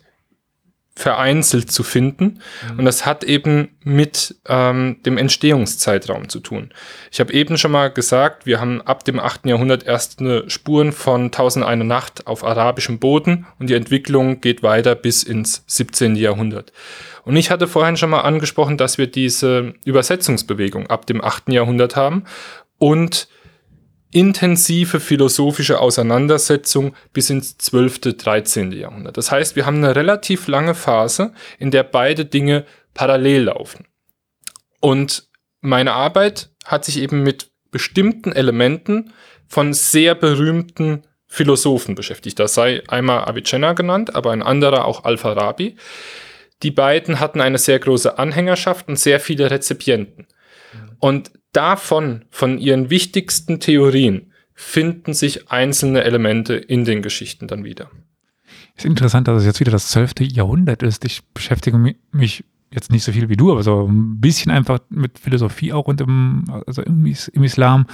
vereinzelt 0.93 1.71
zu 1.71 1.83
finden. 1.83 2.39
Mhm. 2.71 2.79
Und 2.79 2.85
das 2.85 3.05
hat 3.05 3.23
eben 3.23 3.69
mit 3.83 4.35
ähm, 4.47 4.97
dem 5.05 5.17
Entstehungszeitraum 5.17 6.29
zu 6.29 6.39
tun. 6.41 6.71
Ich 7.11 7.19
habe 7.19 7.33
eben 7.33 7.57
schon 7.57 7.71
mal 7.71 7.91
gesagt, 7.91 8.45
wir 8.45 8.59
haben 8.59 8.81
ab 8.81 9.05
dem 9.05 9.19
8. 9.19 9.45
Jahrhundert 9.45 9.83
erste 9.83 10.49
Spuren 10.49 10.91
von 10.91 11.25
1001 11.25 11.85
Nacht 11.85 12.27
auf 12.27 12.43
arabischem 12.43 12.99
Boden 12.99 13.47
und 13.57 13.69
die 13.69 13.73
Entwicklung 13.73 14.41
geht 14.41 14.63
weiter 14.63 14.95
bis 14.95 15.23
ins 15.23 15.63
17. 15.67 16.15
Jahrhundert. 16.15 16.73
Und 17.23 17.35
ich 17.35 17.51
hatte 17.51 17.67
vorhin 17.67 17.97
schon 17.97 18.09
mal 18.09 18.21
angesprochen, 18.21 18.77
dass 18.77 18.97
wir 18.97 19.07
diese 19.07 19.73
Übersetzungsbewegung 19.85 20.87
ab 20.87 21.05
dem 21.05 21.23
8. 21.23 21.49
Jahrhundert 21.49 21.95
haben 21.95 22.25
und 22.81 23.27
intensive 24.09 24.99
philosophische 24.99 25.79
Auseinandersetzung 25.79 26.95
bis 27.13 27.29
ins 27.29 27.59
12., 27.59 28.17
13. 28.17 28.71
Jahrhundert. 28.71 29.17
Das 29.17 29.31
heißt, 29.31 29.55
wir 29.55 29.67
haben 29.67 29.77
eine 29.77 29.95
relativ 29.95 30.47
lange 30.47 30.73
Phase, 30.73 31.31
in 31.59 31.69
der 31.69 31.83
beide 31.83 32.25
Dinge 32.25 32.65
parallel 32.95 33.43
laufen. 33.43 33.85
Und 34.79 35.29
meine 35.61 35.93
Arbeit 35.93 36.49
hat 36.65 36.83
sich 36.83 36.97
eben 36.97 37.21
mit 37.21 37.51
bestimmten 37.69 38.31
Elementen 38.31 39.13
von 39.47 39.73
sehr 39.73 40.15
berühmten 40.15 41.03
Philosophen 41.27 41.93
beschäftigt. 41.93 42.39
Das 42.39 42.55
sei 42.55 42.81
einmal 42.87 43.25
Avicenna 43.25 43.73
genannt, 43.73 44.15
aber 44.15 44.31
ein 44.31 44.41
anderer 44.41 44.85
auch 44.85 45.03
Al-Farabi. 45.03 45.75
Die 46.63 46.71
beiden 46.71 47.19
hatten 47.19 47.41
eine 47.41 47.59
sehr 47.59 47.77
große 47.77 48.17
Anhängerschaft 48.17 48.87
und 48.87 48.97
sehr 48.97 49.19
viele 49.19 49.51
Rezipienten. 49.51 50.25
Und 50.99 51.31
davon, 51.53 52.25
von 52.29 52.57
ihren 52.57 52.89
wichtigsten 52.89 53.59
Theorien, 53.59 54.31
finden 54.53 55.13
sich 55.13 55.49
einzelne 55.51 56.03
Elemente 56.03 56.55
in 56.55 56.85
den 56.85 57.01
Geschichten 57.01 57.47
dann 57.47 57.63
wieder. 57.63 57.89
Ist 58.75 58.85
interessant, 58.85 59.27
dass 59.27 59.39
es 59.39 59.45
jetzt 59.45 59.59
wieder 59.59 59.71
das 59.71 59.89
12. 59.89 60.13
Jahrhundert 60.21 60.83
ist. 60.83 61.03
Ich 61.05 61.23
beschäftige 61.33 61.77
mich 62.11 62.43
jetzt 62.73 62.91
nicht 62.91 63.03
so 63.03 63.11
viel 63.11 63.29
wie 63.29 63.35
du, 63.35 63.51
aber 63.51 63.63
so 63.63 63.87
ein 63.87 64.19
bisschen 64.19 64.51
einfach 64.51 64.79
mit 64.89 65.19
Philosophie 65.19 65.73
auch 65.73 65.87
und 65.87 65.99
im, 66.01 66.45
also 66.65 66.81
im, 66.81 67.05
im 67.05 67.43
Islam 67.43 67.85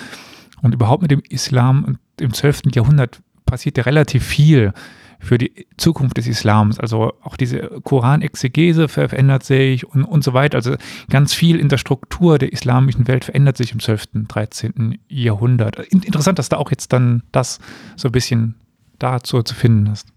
und 0.62 0.74
überhaupt 0.74 1.02
mit 1.02 1.12
dem 1.12 1.24
Islam. 1.30 1.84
Und 1.84 2.00
im 2.20 2.34
12. 2.34 2.64
Jahrhundert 2.74 3.20
passiert 3.46 3.78
ja 3.78 3.84
relativ 3.84 4.24
viel 4.26 4.74
für 5.20 5.38
die 5.38 5.68
Zukunft 5.78 6.18
des 6.18 6.28
Islams. 6.28 6.80
Also 6.80 7.14
auch 7.22 7.38
diese 7.38 7.60
Koranexegese 7.84 8.88
verändert 8.88 9.44
sich 9.44 9.86
und, 9.86 10.04
und 10.04 10.24
so 10.24 10.34
weiter. 10.34 10.58
Also 10.58 10.76
ganz 11.10 11.34
viel 11.34 11.60
in 11.60 11.70
der 11.70 11.78
Struktur 11.78 12.38
der 12.38 12.54
islamischen 12.54 13.08
Welt 13.08 13.26
verändert 13.26 13.58
sich 13.58 13.72
im 13.72 13.80
12., 13.80 14.28
13. 14.28 15.00
Jahrhundert. 15.08 15.80
Interessant, 15.80 16.40
dass 16.40 16.50
da 16.50 16.58
auch 16.58 16.72
jetzt 16.72 16.94
dann 16.94 17.24
das 17.32 17.60
so 17.96 18.10
ein 18.10 18.12
bisschen 18.12 18.56
dazu 19.00 19.44
zu 19.44 19.56
finden 19.56 19.88
ist. 19.88 20.08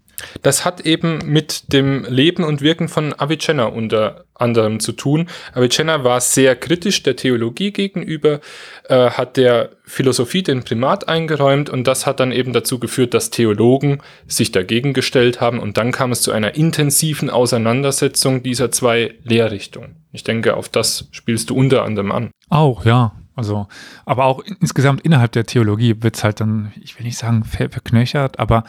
Das 0.41 0.65
hat 0.65 0.81
eben 0.81 1.19
mit 1.25 1.73
dem 1.73 2.05
Leben 2.05 2.43
und 2.43 2.61
Wirken 2.61 2.87
von 2.87 3.13
Avicenna 3.17 3.65
unter 3.65 4.25
anderem 4.41 4.79
zu 4.79 4.91
tun. 4.91 5.27
Avicenna 5.53 6.03
war 6.03 6.19
sehr 6.19 6.55
kritisch 6.55 7.03
der 7.03 7.15
Theologie 7.15 7.71
gegenüber, 7.71 8.41
äh, 8.89 9.11
hat 9.11 9.37
der 9.37 9.69
Philosophie 9.83 10.41
den 10.43 10.63
Primat 10.63 11.07
eingeräumt 11.07 11.69
und 11.69 11.85
das 11.85 12.05
hat 12.05 12.19
dann 12.19 12.31
eben 12.31 12.51
dazu 12.53 12.79
geführt, 12.79 13.13
dass 13.13 13.29
Theologen 13.29 14.01
sich 14.27 14.51
dagegen 14.51 14.93
gestellt 14.93 15.39
haben 15.41 15.59
und 15.59 15.77
dann 15.77 15.91
kam 15.91 16.11
es 16.11 16.21
zu 16.21 16.31
einer 16.31 16.55
intensiven 16.55 17.29
Auseinandersetzung 17.29 18.41
dieser 18.43 18.71
zwei 18.71 19.13
Lehrrichtungen. 19.23 19.97
Ich 20.11 20.23
denke, 20.23 20.57
auf 20.57 20.67
das 20.67 21.07
spielst 21.11 21.49
du 21.49 21.55
unter 21.55 21.83
anderem 21.83 22.11
an. 22.11 22.31
Auch, 22.49 22.85
ja. 22.85 23.13
Also, 23.33 23.67
aber 24.05 24.25
auch 24.25 24.43
insgesamt 24.59 25.01
innerhalb 25.01 25.31
der 25.31 25.45
Theologie 25.45 25.95
wird 26.01 26.15
es 26.17 26.23
halt 26.23 26.41
dann, 26.41 26.73
ich 26.81 26.99
will 26.99 27.05
nicht 27.05 27.17
sagen 27.17 27.43
verknöchert, 27.45 28.39
aber 28.39 28.65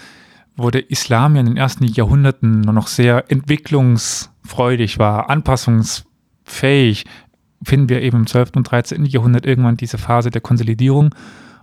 wo 0.57 0.71
der 0.71 0.91
Islam 0.91 1.35
ja 1.35 1.41
in 1.41 1.47
den 1.47 1.57
ersten 1.57 1.85
Jahrhunderten 1.85 2.61
noch 2.61 2.87
sehr 2.87 3.31
entwicklungsfreudig 3.31 4.99
war, 4.99 5.31
anpassungsfähig, 5.31 7.05
finden 7.65 7.89
wir 7.89 8.03
eben 8.03 8.19
im 8.19 8.27
12. 8.27 8.53
und 8.57 8.65
13. 8.65 9.05
Jahrhundert 9.07 9.47
irgendwann 9.47 9.77
diese 9.77 9.99
Phase 9.99 10.31
der 10.31 10.41
Konsolidierung 10.41 11.15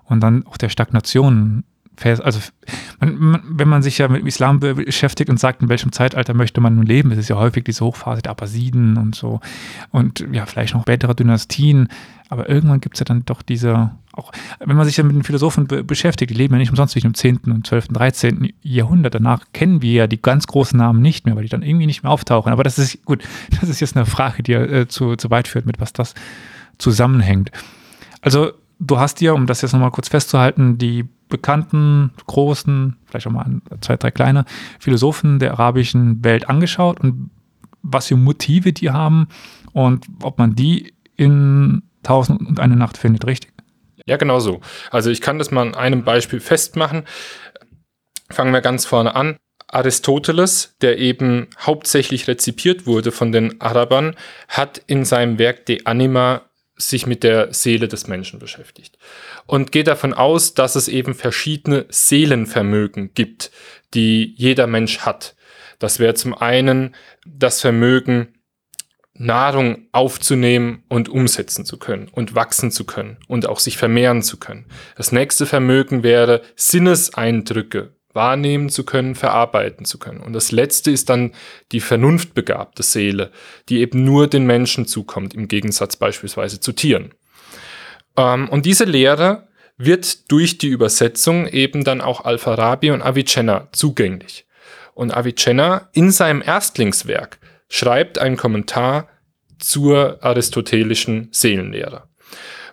und 0.06 0.22
dann 0.22 0.46
auch 0.48 0.58
der 0.58 0.70
Stagnation 0.70 1.64
also 2.06 2.40
man, 3.00 3.18
man, 3.18 3.42
wenn 3.46 3.68
man 3.68 3.82
sich 3.82 3.98
ja 3.98 4.08
mit 4.08 4.26
Islam 4.26 4.60
beschäftigt 4.60 5.30
und 5.30 5.40
sagt, 5.40 5.62
in 5.62 5.70
welchem 5.70 5.92
Zeitalter 5.92 6.34
möchte 6.34 6.62
man 6.62 6.76
nun 6.76 6.86
leben, 6.86 7.12
ist 7.12 7.18
es 7.18 7.28
ja 7.28 7.38
häufig 7.38 7.64
diese 7.64 7.86
Hochphase 7.86 8.22
der 8.22 8.32
Abbasiden 8.32 8.98
und 8.98 9.16
so 9.16 9.40
und 9.92 10.26
ja, 10.32 10.46
vielleicht 10.46 10.74
noch 10.74 10.84
spätere 10.84 11.16
Dynastien, 11.16 11.90
aber 12.30 12.50
irgendwann 12.50 12.82
gibt 12.82 12.96
es 12.96 13.00
ja 13.00 13.06
dann 13.06 13.26
doch 13.26 13.42
diese, 13.42 13.92
auch 14.14 14.32
wenn 14.60 14.78
man 14.78 14.86
sich 14.86 14.98
ja 14.98 15.04
mit 15.04 15.16
den 15.16 15.24
Philosophen 15.24 15.68
be 15.68 15.84
beschäftigt, 15.84 16.30
die 16.30 16.36
leben 16.36 16.54
ja 16.54 16.60
nicht 16.60 16.70
umsonst 16.70 16.96
nicht 16.96 17.06
im 17.06 17.14
10. 17.14 17.40
und 17.48 17.66
12., 17.66 17.90
13. 17.90 18.54
Jahrhundert, 18.62 19.16
danach 19.16 19.46
kennen 19.54 19.82
wir 19.82 19.92
ja 19.92 20.08
die 20.08 20.22
ganz 20.22 20.48
großen 20.48 20.78
Namen 20.78 21.02
nicht 21.02 21.26
mehr, 21.26 21.36
weil 21.36 21.44
die 21.44 21.50
dann 21.50 21.64
irgendwie 21.64 21.88
nicht 21.88 22.04
mehr 22.04 22.12
auftauchen, 22.12 22.52
aber 22.52 22.64
das 22.64 22.80
ist 22.80 23.04
gut, 23.06 23.24
das 23.60 23.70
ist 23.70 23.80
jetzt 23.80 23.96
eine 23.96 24.06
Frage, 24.06 24.44
die 24.44 24.52
ja 24.52 24.62
äh, 24.62 24.88
zu, 24.88 25.16
zu 25.16 25.30
weit 25.30 25.48
führt, 25.48 25.66
mit 25.66 25.80
was 25.80 25.94
das 25.94 26.14
zusammenhängt. 26.78 27.52
Also 28.22 28.54
du 28.80 29.00
hast 29.00 29.20
dir, 29.20 29.34
um 29.34 29.46
das 29.46 29.62
jetzt 29.62 29.74
nochmal 29.74 29.92
kurz 29.92 30.08
festzuhalten, 30.08 30.78
die 30.78 31.08
bekannten, 31.28 32.12
großen, 32.26 32.98
vielleicht 33.06 33.28
auch 33.28 33.32
mal 33.32 33.62
zwei, 33.82 33.98
drei 33.98 34.12
kleine 34.12 34.46
Philosophen 34.80 35.40
der 35.40 35.52
arabischen 35.52 36.24
Welt 36.24 36.50
angeschaut 36.50 37.00
und 37.00 37.30
was 37.82 38.08
für 38.08 38.18
Motive 38.18 38.74
die 38.74 38.90
haben 38.90 39.28
und 39.74 40.06
ob 40.24 40.38
man 40.38 40.56
die 40.56 40.94
in 41.16 41.84
Tausend 42.02 42.40
und 42.48 42.62
eine 42.62 42.78
Nacht 42.78 42.98
findet, 42.98 43.28
richtig? 43.28 43.52
Ja, 44.06 44.16
genau 44.16 44.40
so. 44.40 44.62
Also 44.90 45.10
ich 45.10 45.20
kann 45.20 45.38
das 45.38 45.52
mal 45.52 45.68
an 45.68 45.76
einem 45.76 46.04
Beispiel 46.04 46.40
festmachen. 46.40 47.04
Fangen 48.30 48.54
wir 48.54 48.62
ganz 48.62 48.86
vorne 48.86 49.16
an. 49.16 49.36
Aristoteles, 49.68 50.78
der 50.82 50.98
eben 50.98 51.48
hauptsächlich 51.60 52.28
rezipiert 52.28 52.88
wurde 52.88 53.12
von 53.12 53.32
den 53.32 53.60
Arabern, 53.60 54.16
hat 54.48 54.82
in 54.88 55.04
seinem 55.04 55.38
Werk 55.38 55.66
De 55.66 55.84
Anima 55.84 56.49
sich 56.80 57.06
mit 57.06 57.24
der 57.24 57.54
Seele 57.54 57.88
des 57.88 58.08
Menschen 58.08 58.40
beschäftigt 58.40 58.98
und 59.46 59.72
geht 59.72 59.88
davon 59.88 60.14
aus, 60.14 60.54
dass 60.54 60.76
es 60.76 60.88
eben 60.88 61.14
verschiedene 61.14 61.86
Seelenvermögen 61.90 63.14
gibt, 63.14 63.52
die 63.94 64.34
jeder 64.38 64.66
Mensch 64.66 65.00
hat. 65.00 65.36
Das 65.78 66.00
wäre 66.00 66.14
zum 66.14 66.34
einen 66.34 66.96
das 67.26 67.62
Vermögen, 67.62 68.40
Nahrung 69.14 69.90
aufzunehmen 69.92 70.84
und 70.88 71.10
umsetzen 71.10 71.66
zu 71.66 71.78
können 71.78 72.08
und 72.08 72.36
wachsen 72.36 72.72
zu 72.72 72.86
können 72.86 73.18
und 73.28 73.48
auch 73.48 73.60
sich 73.60 73.78
vermehren 73.78 74.22
zu 74.22 74.38
können. 74.38 74.66
Das 74.96 75.12
nächste 75.12 75.46
Vermögen 75.46 76.04
wäre 76.04 76.42
Sinneseindrücke 76.56 77.99
wahrnehmen 78.14 78.70
zu 78.70 78.84
können, 78.84 79.16
verarbeiten 79.16 79.86
zu 79.86 80.00
können. 80.00 80.20
Und 80.20 80.34
das 80.34 80.52
letzte 80.52 80.92
ist 80.92 81.10
dann 81.10 81.34
die 81.72 81.80
vernunftbegabte 81.80 82.84
Seele, 82.84 83.32
die 83.70 83.80
eben 83.80 84.04
nur 84.04 84.28
den 84.28 84.46
Menschen 84.46 84.86
zukommt, 84.88 85.34
im 85.34 85.48
Gegensatz 85.48 85.96
beispielsweise 85.96 86.60
zu 86.60 86.72
Tieren. 86.72 87.14
Ähm, 88.18 88.50
und 88.50 88.66
diese 88.66 88.86
Lehre 88.86 89.48
wird 89.78 90.30
durch 90.32 90.58
die 90.58 90.68
Übersetzung 90.68 91.48
eben 91.48 91.84
dann 91.84 92.02
auch 92.02 92.26
Al-Farabi 92.26 92.92
und 92.92 93.02
Avicenna 93.02 93.70
zugänglich. 93.72 94.46
Und 94.94 95.16
Avicenna 95.16 95.90
in 95.94 96.12
seinem 96.12 96.42
Erstlingswerk 96.42 97.40
schreibt 97.70 98.20
einen 98.20 98.36
Kommentar 98.36 99.08
zur 99.60 100.18
aristotelischen 100.22 101.30
Seelenlehre. 101.32 102.10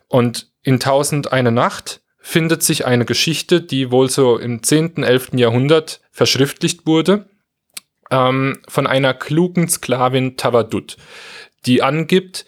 Und 0.09 0.51
in 0.63 0.81
Tausend 0.81 1.33
eine 1.33 1.53
Nacht 1.53 2.01
findet 2.29 2.65
sich 2.65 2.87
eine 2.87 3.05
Geschichte, 3.05 3.61
die 3.61 3.93
wohl 3.93 4.11
so 4.11 4.37
im 4.37 4.61
10., 4.61 5.05
11. 5.05 5.35
Jahrhundert 5.35 6.01
verschriftlicht 6.11 6.85
wurde. 6.85 7.31
ähm, 8.11 8.59
von 8.69 8.87
einer 8.89 9.15
klugen 9.15 9.69
Sklavin 9.69 10.37
Tavadut, 10.37 10.97
die 11.67 11.83
angibt, 11.83 12.45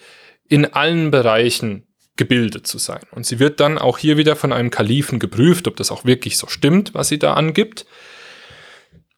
in 0.48 0.64
allen 0.72 1.10
Bereichen 1.12 1.86
gebildet 2.16 2.66
zu 2.66 2.78
sein. 2.78 3.02
Und 3.12 3.24
sie 3.26 3.38
wird 3.38 3.60
dann 3.60 3.78
auch 3.78 3.98
hier 3.98 4.16
wieder 4.16 4.34
von 4.36 4.52
einem 4.52 4.70
Kalifen 4.70 5.20
geprüft, 5.20 5.68
ob 5.68 5.76
das 5.76 5.90
auch 5.92 6.04
wirklich 6.04 6.38
so 6.38 6.48
stimmt, 6.48 6.94
was 6.94 7.08
sie 7.08 7.18
da 7.18 7.34
angibt. 7.34 7.86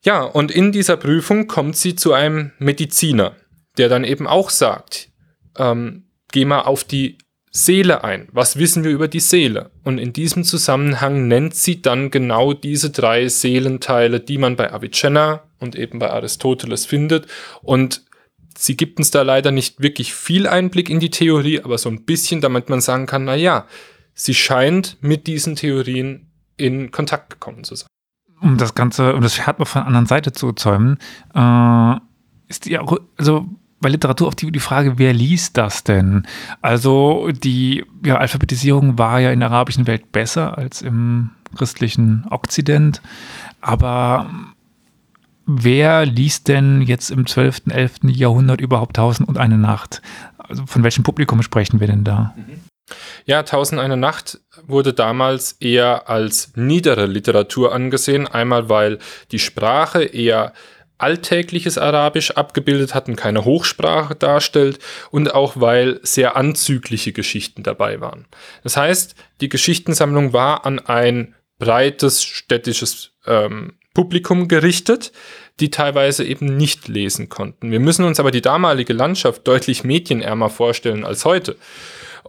Ja, 0.03 0.23
und 0.23 0.51
in 0.51 0.73
dieser 0.73 0.97
Prüfung 0.97 1.47
kommt 1.47 1.77
sie 1.77 1.95
zu 1.95 2.13
einem 2.13 2.53
Mediziner, 2.59 3.37
der 3.79 3.89
dann 3.89 4.05
eben 4.05 4.27
auch 4.27 4.51
sagt, 4.51 5.11
ähm, 5.57 6.11
geh 6.33 6.45
mal 6.45 6.63
auf 6.63 6.85
die 6.85 7.19
Seele 7.51 8.05
ein. 8.05 8.29
Was 8.33 8.57
wissen 8.57 8.85
wir 8.85 8.93
über 8.93 9.09
die 9.09 9.21
Seele? 9.21 9.71
Und 9.83 9.99
in 9.99 10.13
diesem 10.13 10.45
Zusammenhang 10.45 11.27
nennt 11.27 11.55
sie 11.55 11.83
dann 11.83 12.11
genau 12.11 12.53
diese 12.53 12.91
drei 12.91 13.29
Seelenteile, 13.29 14.21
die 14.21 14.39
man 14.39 14.57
bei 14.57 14.73
Avicenna 14.73 15.43
und 15.59 15.75
eben 15.75 15.99
bei 15.99 16.11
Aristoteles 16.11 16.87
findet. 16.87 17.27
Und 17.63 18.03
sie 18.57 18.77
gibt 18.77 18.99
uns 18.99 19.11
da 19.11 19.23
leider 19.23 19.51
nicht 19.51 19.83
wirklich 19.83 20.15
viel 20.15 20.47
Einblick 20.47 20.89
in 20.89 21.01
die 21.01 21.11
Theorie, 21.11 21.61
aber 21.61 21.77
so 21.77 21.89
ein 21.89 22.05
bisschen, 22.05 22.41
damit 22.41 22.69
man 22.69 22.81
sagen 22.81 23.07
kann, 23.07 23.25
na 23.25 23.35
ja, 23.35 23.67
sie 24.15 24.35
scheint 24.35 24.99
mit 25.01 25.27
diesen 25.27 25.57
Theorien 25.57 26.31
in 26.57 26.93
Kontakt 26.93 27.31
gekommen 27.31 27.65
zu 27.65 27.75
sein. 27.75 27.89
Um 28.41 28.59
das 28.59 28.75
Ganze, 28.75 29.15
um 29.15 29.23
das 29.23 29.35
Pferd 29.35 29.59
mal 29.59 29.65
von 29.65 29.81
der 29.81 29.87
anderen 29.87 30.07
Seite 30.07 30.33
zu 30.33 30.53
zäumen, 30.53 30.99
äh, 31.35 31.97
ist 32.49 32.67
ja 32.67 32.85
also 33.17 33.47
bei 33.81 33.89
Literatur 33.89 34.29
oft 34.29 34.41
die, 34.41 34.53
die 34.53 34.61
Frage, 34.61 34.99
wer 34.99 35.13
liest 35.13 35.57
das 35.57 35.85
denn? 35.85 36.27
Also 36.61 37.31
die 37.33 37.85
ja, 38.05 38.17
Alphabetisierung 38.17 38.99
war 38.99 39.21
ja 39.21 39.31
in 39.31 39.41
der 39.41 39.51
arabischen 39.51 39.87
Welt 39.87 40.13
besser 40.13 40.57
als 40.59 40.83
im 40.83 41.31
christlichen 41.57 42.27
Okzident, 42.31 43.03
aber 43.61 44.31
wer 45.47 46.07
liest 46.07 46.49
denn 46.49 46.83
jetzt 46.83 47.11
im 47.11 47.27
12., 47.27 47.63
11. 47.71 47.93
Jahrhundert 48.05 48.61
überhaupt 48.61 48.97
Tausend 48.97 49.29
und 49.29 49.39
eine 49.39 49.59
Nacht? 49.59 50.03
Also 50.39 50.67
von 50.67 50.83
welchem 50.83 51.03
Publikum 51.03 51.43
sprechen 51.43 51.81
wir 51.81 51.87
denn 51.87 52.05
da? 52.05 52.35
Ja, 53.25 53.43
Tausend 53.43 53.81
eine 53.81 53.97
Nacht 53.97 54.41
wurde 54.67 54.93
damals 54.93 55.53
eher 55.53 56.09
als 56.09 56.53
niedere 56.57 57.07
Literatur 57.07 57.73
angesehen. 57.73 58.27
Einmal, 58.27 58.69
weil 58.69 58.99
die 59.31 59.39
Sprache 59.39 60.03
eher 60.03 60.53
alltägliches 61.03 61.79
Arabisch 61.79 62.33
abgebildet 62.33 62.95
hat 62.95 63.09
und 63.09 63.17
keine 63.17 63.45
Hochsprache 63.45 64.15
darstellt 64.15 64.79
und 65.11 65.35
auch 65.35 65.55
weil 65.57 66.01
sehr 66.03 66.37
anzügliche 66.37 67.13
Geschichten 67.13 67.63
dabei 67.63 68.01
waren. 68.01 68.27
Das 68.63 68.77
heißt, 68.77 69.15
die 69.41 69.49
Geschichtensammlung 69.49 70.33
war 70.33 70.67
an 70.67 70.79
ein 70.79 71.35
breites 71.59 72.23
städtisches 72.23 73.13
ähm, 73.27 73.75
Publikum 73.95 74.49
gerichtet, 74.49 75.13
die 75.61 75.71
teilweise 75.71 76.25
eben 76.25 76.57
nicht 76.57 76.89
lesen 76.89 77.29
konnten. 77.29 77.71
Wir 77.71 77.81
müssen 77.81 78.05
uns 78.05 78.19
aber 78.19 78.31
die 78.31 78.41
damalige 78.41 78.93
Landschaft 78.93 79.47
deutlich 79.47 79.85
medienärmer 79.85 80.49
vorstellen 80.49 81.05
als 81.05 81.25
heute. 81.25 81.57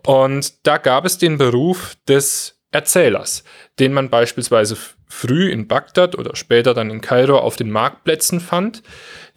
Und 0.06 0.66
da 0.68 0.78
gab 0.78 1.06
es 1.06 1.18
den 1.18 1.38
Beruf 1.38 1.96
des 2.08 2.61
Erzählers, 2.72 3.44
den 3.80 3.94
man 3.94 4.10
beispielsweise 4.10 4.78
früh 5.08 5.52
in 5.52 5.68
Bagdad 5.68 6.18
oder 6.18 6.36
später 6.38 6.74
dann 6.74 6.90
in 6.90 7.02
Kairo 7.02 7.38
auf 7.38 7.58
den 7.58 7.70
Marktplätzen 7.70 8.40
fand, 8.40 8.82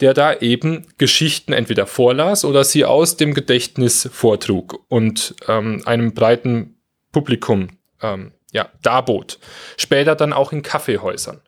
der 0.00 0.14
da 0.14 0.34
eben 0.34 0.86
Geschichten 0.98 1.52
entweder 1.52 1.86
vorlas 1.86 2.44
oder 2.44 2.62
sie 2.62 2.84
aus 2.84 3.16
dem 3.16 3.34
Gedächtnis 3.34 4.08
vortrug 4.12 4.84
und 4.88 5.34
ähm, 5.48 5.82
einem 5.84 6.14
breiten 6.14 6.78
Publikum 7.10 7.68
ähm, 8.00 8.32
ja, 8.52 8.68
darbot. 8.82 9.40
Später 9.76 10.14
dann 10.14 10.32
auch 10.32 10.52
in 10.52 10.62
Kaffeehäusern. 10.62 11.40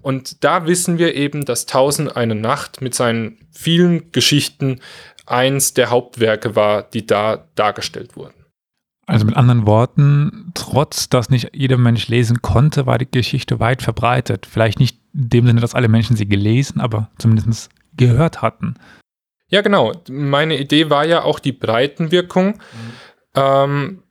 Und 0.00 0.44
da 0.44 0.66
wissen 0.66 0.98
wir 0.98 1.14
eben, 1.14 1.44
dass 1.44 1.66
Tausend 1.66 2.16
eine 2.16 2.34
Nacht 2.34 2.80
mit 2.80 2.94
seinen 2.94 3.46
vielen 3.52 4.12
Geschichten 4.12 4.80
eins 5.26 5.74
der 5.74 5.90
Hauptwerke 5.90 6.56
war, 6.56 6.82
die 6.82 7.06
da 7.06 7.48
dargestellt 7.54 8.16
wurden. 8.16 8.43
Also 9.06 9.26
mit 9.26 9.36
anderen 9.36 9.66
Worten, 9.66 10.50
trotz 10.54 11.08
dass 11.08 11.28
nicht 11.28 11.50
jeder 11.52 11.76
Mensch 11.76 12.08
lesen 12.08 12.40
konnte, 12.40 12.86
war 12.86 12.98
die 12.98 13.10
Geschichte 13.10 13.60
weit 13.60 13.82
verbreitet. 13.82 14.46
Vielleicht 14.50 14.80
nicht 14.80 14.98
in 15.12 15.28
dem 15.28 15.46
Sinne, 15.46 15.60
dass 15.60 15.74
alle 15.74 15.88
Menschen 15.88 16.16
sie 16.16 16.26
gelesen, 16.26 16.80
aber 16.80 17.10
zumindest 17.18 17.70
gehört 17.96 18.42
hatten. 18.42 18.74
Ja, 19.48 19.60
genau. 19.60 19.92
Meine 20.10 20.58
Idee 20.58 20.90
war 20.90 21.06
ja 21.06 21.22
auch 21.22 21.38
die 21.38 21.52
Breitenwirkung 21.52 22.46
mhm. 22.46 22.92
ähm, 23.34 24.02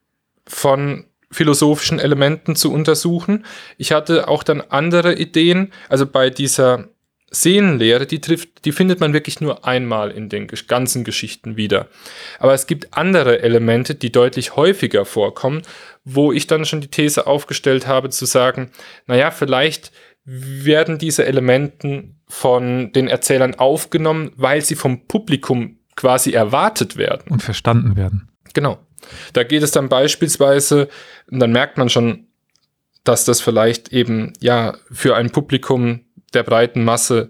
von 0.47 1.05
philosophischen 1.31 1.99
Elementen 1.99 2.55
zu 2.55 2.71
untersuchen. 2.71 3.45
Ich 3.77 3.91
hatte 3.91 4.27
auch 4.27 4.43
dann 4.43 4.61
andere 4.61 5.15
Ideen. 5.15 5.73
Also 5.89 6.05
bei 6.05 6.29
dieser 6.29 6.89
Seelenlehre, 7.35 8.05
die 8.05 8.21
trifft, 8.21 8.63
die 8.63 8.71
findet 8.71 8.99
man 8.99 9.13
wirklich 9.13 9.41
nur 9.41 9.65
einmal 9.65 10.11
in 10.11 10.29
den 10.29 10.47
ganzen 10.67 11.03
Geschichten 11.03 11.57
wieder. 11.57 11.87
Aber 12.39 12.53
es 12.53 12.67
gibt 12.67 12.95
andere 12.95 13.41
Elemente, 13.41 13.95
die 13.95 14.11
deutlich 14.11 14.55
häufiger 14.55 15.03
vorkommen, 15.03 15.63
wo 16.03 16.31
ich 16.31 16.45
dann 16.45 16.65
schon 16.65 16.81
die 16.81 16.89
These 16.89 17.25
aufgestellt 17.25 17.87
habe, 17.87 18.09
zu 18.09 18.25
sagen, 18.25 18.69
naja, 19.07 19.31
vielleicht 19.31 19.91
werden 20.25 20.99
diese 20.99 21.25
Elementen 21.25 22.21
von 22.27 22.91
den 22.93 23.07
Erzählern 23.07 23.55
aufgenommen, 23.55 24.31
weil 24.35 24.61
sie 24.61 24.75
vom 24.75 25.07
Publikum 25.07 25.79
quasi 25.95 26.31
erwartet 26.31 26.97
werden. 26.97 27.31
Und 27.31 27.41
verstanden 27.41 27.95
werden. 27.95 28.29
Genau. 28.53 28.77
Da 29.33 29.43
geht 29.43 29.63
es 29.63 29.71
dann 29.71 29.89
beispielsweise, 29.89 30.87
und 31.29 31.39
dann 31.39 31.51
merkt 31.51 31.77
man 31.77 31.89
schon, 31.89 32.27
dass 33.03 33.25
das 33.25 33.41
vielleicht 33.41 33.89
eben 33.89 34.33
ja 34.39 34.77
für 34.91 35.15
ein 35.15 35.31
Publikum 35.31 36.05
der 36.33 36.43
breiten 36.43 36.83
Masse 36.83 37.29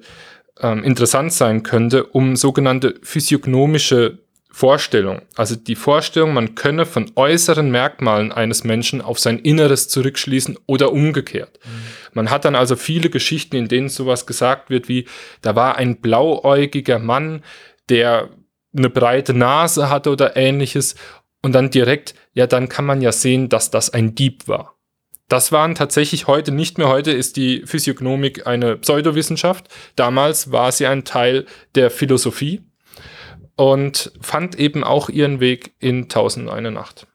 ähm, 0.60 0.84
interessant 0.84 1.34
sein 1.34 1.64
könnte, 1.64 2.06
um 2.06 2.36
sogenannte 2.36 2.96
physiognomische 3.02 4.20
Vorstellung, 4.56 5.24
also 5.36 5.56
die 5.56 5.76
Vorstellung, 5.76 6.36
man 6.36 6.54
könne 6.54 6.86
von 6.86 7.10
äußeren 7.16 7.72
Merkmalen 7.72 8.32
eines 8.32 8.64
Menschen 8.64 9.02
auf 9.02 9.18
sein 9.18 9.40
Inneres 9.40 9.90
zurückschließen 9.90 10.60
oder 10.68 10.92
umgekehrt. 10.92 11.60
Mhm. 11.66 11.70
Man 12.14 12.30
hat 12.30 12.46
dann 12.46 12.54
also 12.54 12.76
viele 12.76 13.10
Geschichten, 13.10 13.56
in 13.56 13.68
denen 13.68 13.90
sowas 13.90 14.28
gesagt 14.28 14.70
wird 14.70 14.88
wie, 14.88 15.08
da 15.42 15.56
war 15.56 15.78
ein 15.78 16.02
blauäugiger 16.02 17.00
Mann, 17.00 17.42
der 17.90 18.30
eine 18.78 18.92
breite 18.92 19.34
Nase 19.34 19.90
hatte 19.90 20.12
oder 20.12 20.38
ähnliches 20.38 20.94
und 21.42 21.54
dann 21.54 21.72
direkt, 21.72 22.14
ja, 22.34 22.46
dann 22.46 22.70
kann 22.70 22.86
man 22.86 23.02
ja 23.02 23.12
sehen, 23.12 23.50
dass 23.50 23.72
das 23.72 23.90
ein 23.92 24.14
Dieb 24.14 24.48
war. 24.48 24.76
Das 25.30 25.52
waren 25.52 25.76
tatsächlich 25.76 26.28
heute 26.28 26.52
nicht 26.52 26.78
mehr. 26.78 26.90
Heute 26.90 27.12
ist 27.12 27.38
die 27.38 27.64
Physiognomik 27.66 28.46
eine 28.46 28.78
Pseudowissenschaft. 28.78 29.68
Damals 29.96 30.52
war 30.52 30.72
sie 30.72 30.86
ein 30.86 31.06
Teil 31.06 31.46
der 31.76 31.90
Philosophie 31.90 32.62
und 33.56 34.12
fand 34.22 34.56
eben 34.56 34.84
auch 34.84 35.10
ihren 35.10 35.40
Weg 35.40 35.74
in 35.80 36.10
Tausend 36.10 36.50
eine 36.50 36.72
Nacht. 36.72 37.08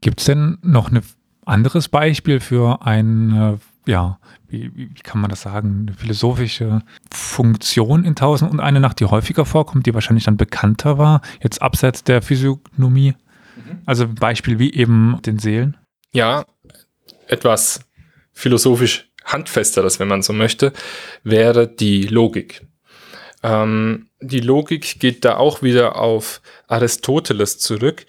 Gibt 0.00 0.20
es 0.20 0.26
denn 0.26 0.58
noch 0.62 0.90
ein 0.90 1.02
anderes 1.44 1.88
Beispiel 1.88 2.40
für 2.40 2.82
eine, 2.82 3.58
ja, 3.86 4.18
wie, 4.48 4.74
wie, 4.74 4.94
kann 4.94 5.20
man 5.20 5.30
das 5.30 5.42
sagen, 5.42 5.86
eine 5.86 5.96
philosophische 5.96 6.82
Funktion 7.12 8.04
in 8.04 8.14
Tausend 8.14 8.50
und 8.50 8.60
eine 8.60 8.80
Nacht, 8.80 9.00
die 9.00 9.06
häufiger 9.06 9.44
vorkommt, 9.44 9.86
die 9.86 9.94
wahrscheinlich 9.94 10.24
dann 10.24 10.36
bekannter 10.36 10.98
war, 10.98 11.20
jetzt 11.42 11.62
abseits 11.62 12.04
der 12.04 12.22
Physiognomie? 12.22 13.14
Mhm. 13.56 13.82
Also 13.86 14.04
ein 14.04 14.14
Beispiel 14.14 14.58
wie 14.58 14.72
eben 14.72 15.20
den 15.22 15.38
Seelen? 15.38 15.76
Ja, 16.12 16.44
etwas 17.32 17.80
philosophisch 18.32 19.10
handfesteres, 19.24 19.98
wenn 19.98 20.08
man 20.08 20.22
so 20.22 20.32
möchte, 20.32 20.72
wäre 21.24 21.66
die 21.66 22.02
Logik. 22.02 22.62
Ähm, 23.42 24.08
die 24.20 24.40
Logik 24.40 25.00
geht 25.00 25.24
da 25.24 25.36
auch 25.36 25.62
wieder 25.62 25.96
auf 25.96 26.40
Aristoteles 26.68 27.58
zurück. 27.58 28.06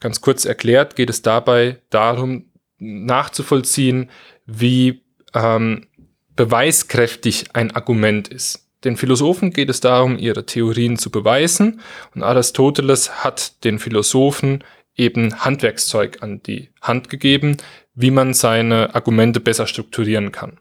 Ganz 0.00 0.20
kurz 0.20 0.44
erklärt 0.44 0.96
geht 0.96 1.10
es 1.10 1.22
dabei 1.22 1.80
darum, 1.90 2.50
nachzuvollziehen, 2.78 4.10
wie 4.46 5.02
ähm, 5.32 5.86
beweiskräftig 6.36 7.54
ein 7.54 7.70
Argument 7.70 8.28
ist. 8.28 8.68
Den 8.84 8.96
Philosophen 8.98 9.50
geht 9.50 9.70
es 9.70 9.80
darum, 9.80 10.18
ihre 10.18 10.44
Theorien 10.44 10.98
zu 10.98 11.10
beweisen 11.10 11.80
und 12.14 12.22
Aristoteles 12.22 13.24
hat 13.24 13.64
den 13.64 13.78
Philosophen 13.78 14.62
eben 14.96 15.40
Handwerkszeug 15.42 16.22
an 16.22 16.42
die 16.42 16.70
Hand 16.82 17.08
gegeben, 17.08 17.56
wie 17.94 18.10
man 18.10 18.34
seine 18.34 18.94
Argumente 18.94 19.40
besser 19.40 19.66
strukturieren 19.66 20.32
kann. 20.32 20.58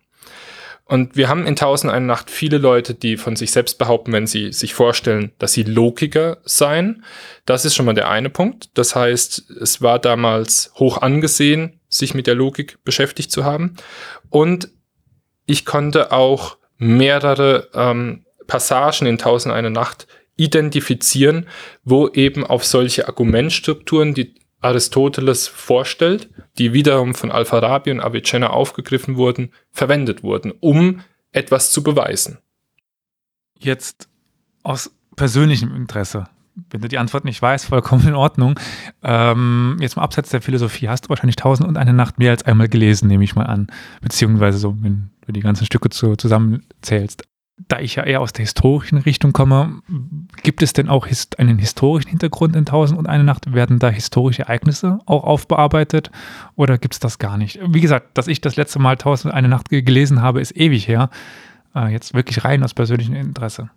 Und 0.85 1.15
wir 1.15 1.29
haben 1.29 1.47
in 1.47 1.55
Tausend 1.55 1.91
eine 1.91 2.05
Nacht 2.05 2.29
viele 2.29 2.57
Leute, 2.57 2.93
die 2.93 3.15
von 3.15 3.35
sich 3.35 3.51
selbst 3.51 3.77
behaupten, 3.77 4.11
wenn 4.11 4.27
sie 4.27 4.51
sich 4.51 4.73
vorstellen, 4.73 5.31
dass 5.39 5.53
sie 5.53 5.63
Logiker 5.63 6.39
seien. 6.43 7.05
Das 7.45 7.63
ist 7.63 7.75
schon 7.75 7.85
mal 7.85 7.93
der 7.93 8.09
eine 8.09 8.29
Punkt. 8.29 8.69
Das 8.77 8.93
heißt, 8.93 9.49
es 9.61 9.81
war 9.81 9.97
damals 9.97 10.71
hoch 10.75 11.01
angesehen, 11.01 11.79
sich 11.87 12.13
mit 12.13 12.27
der 12.27 12.35
Logik 12.35 12.83
beschäftigt 12.83 13.31
zu 13.31 13.45
haben. 13.45 13.75
Und 14.29 14.69
ich 15.45 15.65
konnte 15.65 16.11
auch 16.11 16.57
mehrere 16.77 17.69
ähm, 17.73 18.25
Passagen 18.47 19.07
in 19.07 19.17
Tausend 19.17 19.53
eine 19.53 19.71
Nacht 19.71 20.07
identifizieren, 20.35 21.47
wo 21.83 22.09
eben 22.09 22.45
auf 22.45 22.65
solche 22.65 23.07
Argumentstrukturen, 23.07 24.13
die 24.13 24.35
Aristoteles 24.63 25.47
vorstellt, 25.47 26.30
die 26.58 26.73
wiederum 26.73 27.15
von 27.15 27.32
Al-Farabi 27.32 27.91
und 27.91 27.99
Avicenna 27.99 28.49
aufgegriffen 28.49 29.15
wurden, 29.15 29.52
verwendet 29.71 30.23
wurden, 30.23 30.52
um 30.60 31.02
etwas 31.32 31.71
zu 31.71 31.84
beweisen. 31.84 32.39
Jetzt 33.60 34.08
aus 34.63 34.91
persönlichem 35.15 35.76
Interesse. 35.76 36.26
Wenn 36.69 36.82
du 36.82 36.88
die 36.88 36.99
Antwort 36.99 37.26
nicht 37.26 37.41
weißt, 37.41 37.65
vollkommen 37.65 38.08
in 38.08 38.13
Ordnung. 38.13 38.60
Ähm, 39.02 39.78
jetzt 39.80 39.95
mal 39.95 40.04
abseits 40.04 40.30
der 40.30 40.41
Philosophie, 40.41 40.88
hast 40.88 41.06
du 41.06 41.10
wahrscheinlich 41.10 41.36
Tausend 41.36 41.67
und 41.67 41.78
eine 41.78 41.93
Nacht 41.93 42.19
mehr 42.19 42.32
als 42.32 42.43
einmal 42.43 42.67
gelesen, 42.69 43.08
nehme 43.08 43.23
ich 43.23 43.36
mal 43.36 43.47
an. 43.47 43.67
Beziehungsweise 44.02 44.60
so, 44.60 44.76
wenn 44.82 45.10
du 45.26 45.32
die 45.32 45.39
ganzen 45.39 45.65
Stücke 45.65 45.89
zu, 45.89 46.15
zusammenzählst 46.15 47.23
da 47.57 47.79
ich 47.79 47.95
ja 47.95 48.03
eher 48.03 48.21
aus 48.21 48.33
der 48.33 48.43
historischen 48.43 48.97
Richtung 48.97 49.31
komme, 49.31 49.81
gibt 50.41 50.63
es 50.63 50.73
denn 50.73 50.89
auch 50.89 51.07
einen 51.37 51.59
historischen 51.59 52.09
Hintergrund 52.09 52.55
in 52.55 52.65
Tausend 52.65 52.97
und 52.97 53.07
eine 53.07 53.23
Nacht? 53.23 53.53
Werden 53.53 53.79
da 53.79 53.89
historische 53.89 54.43
Ereignisse 54.43 54.99
auch 55.05 55.23
aufbearbeitet 55.23 56.09
oder 56.55 56.77
gibt 56.77 56.95
es 56.95 56.99
das 56.99 57.19
gar 57.19 57.37
nicht? 57.37 57.59
Wie 57.67 57.81
gesagt, 57.81 58.17
dass 58.17 58.27
ich 58.27 58.41
das 58.41 58.55
letzte 58.55 58.79
Mal 58.79 58.97
Tausend 58.97 59.31
und 59.31 59.37
eine 59.37 59.49
Nacht 59.49 59.69
gelesen 59.69 60.21
habe, 60.21 60.41
ist 60.41 60.55
ewig 60.55 60.87
her. 60.87 61.09
Äh, 61.75 61.91
jetzt 61.91 62.13
wirklich 62.13 62.43
rein 62.43 62.63
aus 62.63 62.73
persönlichem 62.73 63.15
Interesse. 63.15 63.69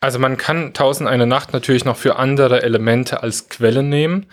Also 0.00 0.18
man 0.18 0.36
kann 0.36 0.72
Tausend 0.72 1.08
eine 1.08 1.26
Nacht 1.26 1.52
natürlich 1.52 1.84
noch 1.84 1.96
für 1.96 2.16
andere 2.16 2.62
Elemente 2.62 3.22
als 3.22 3.48
Quelle 3.48 3.82
nehmen 3.82 4.26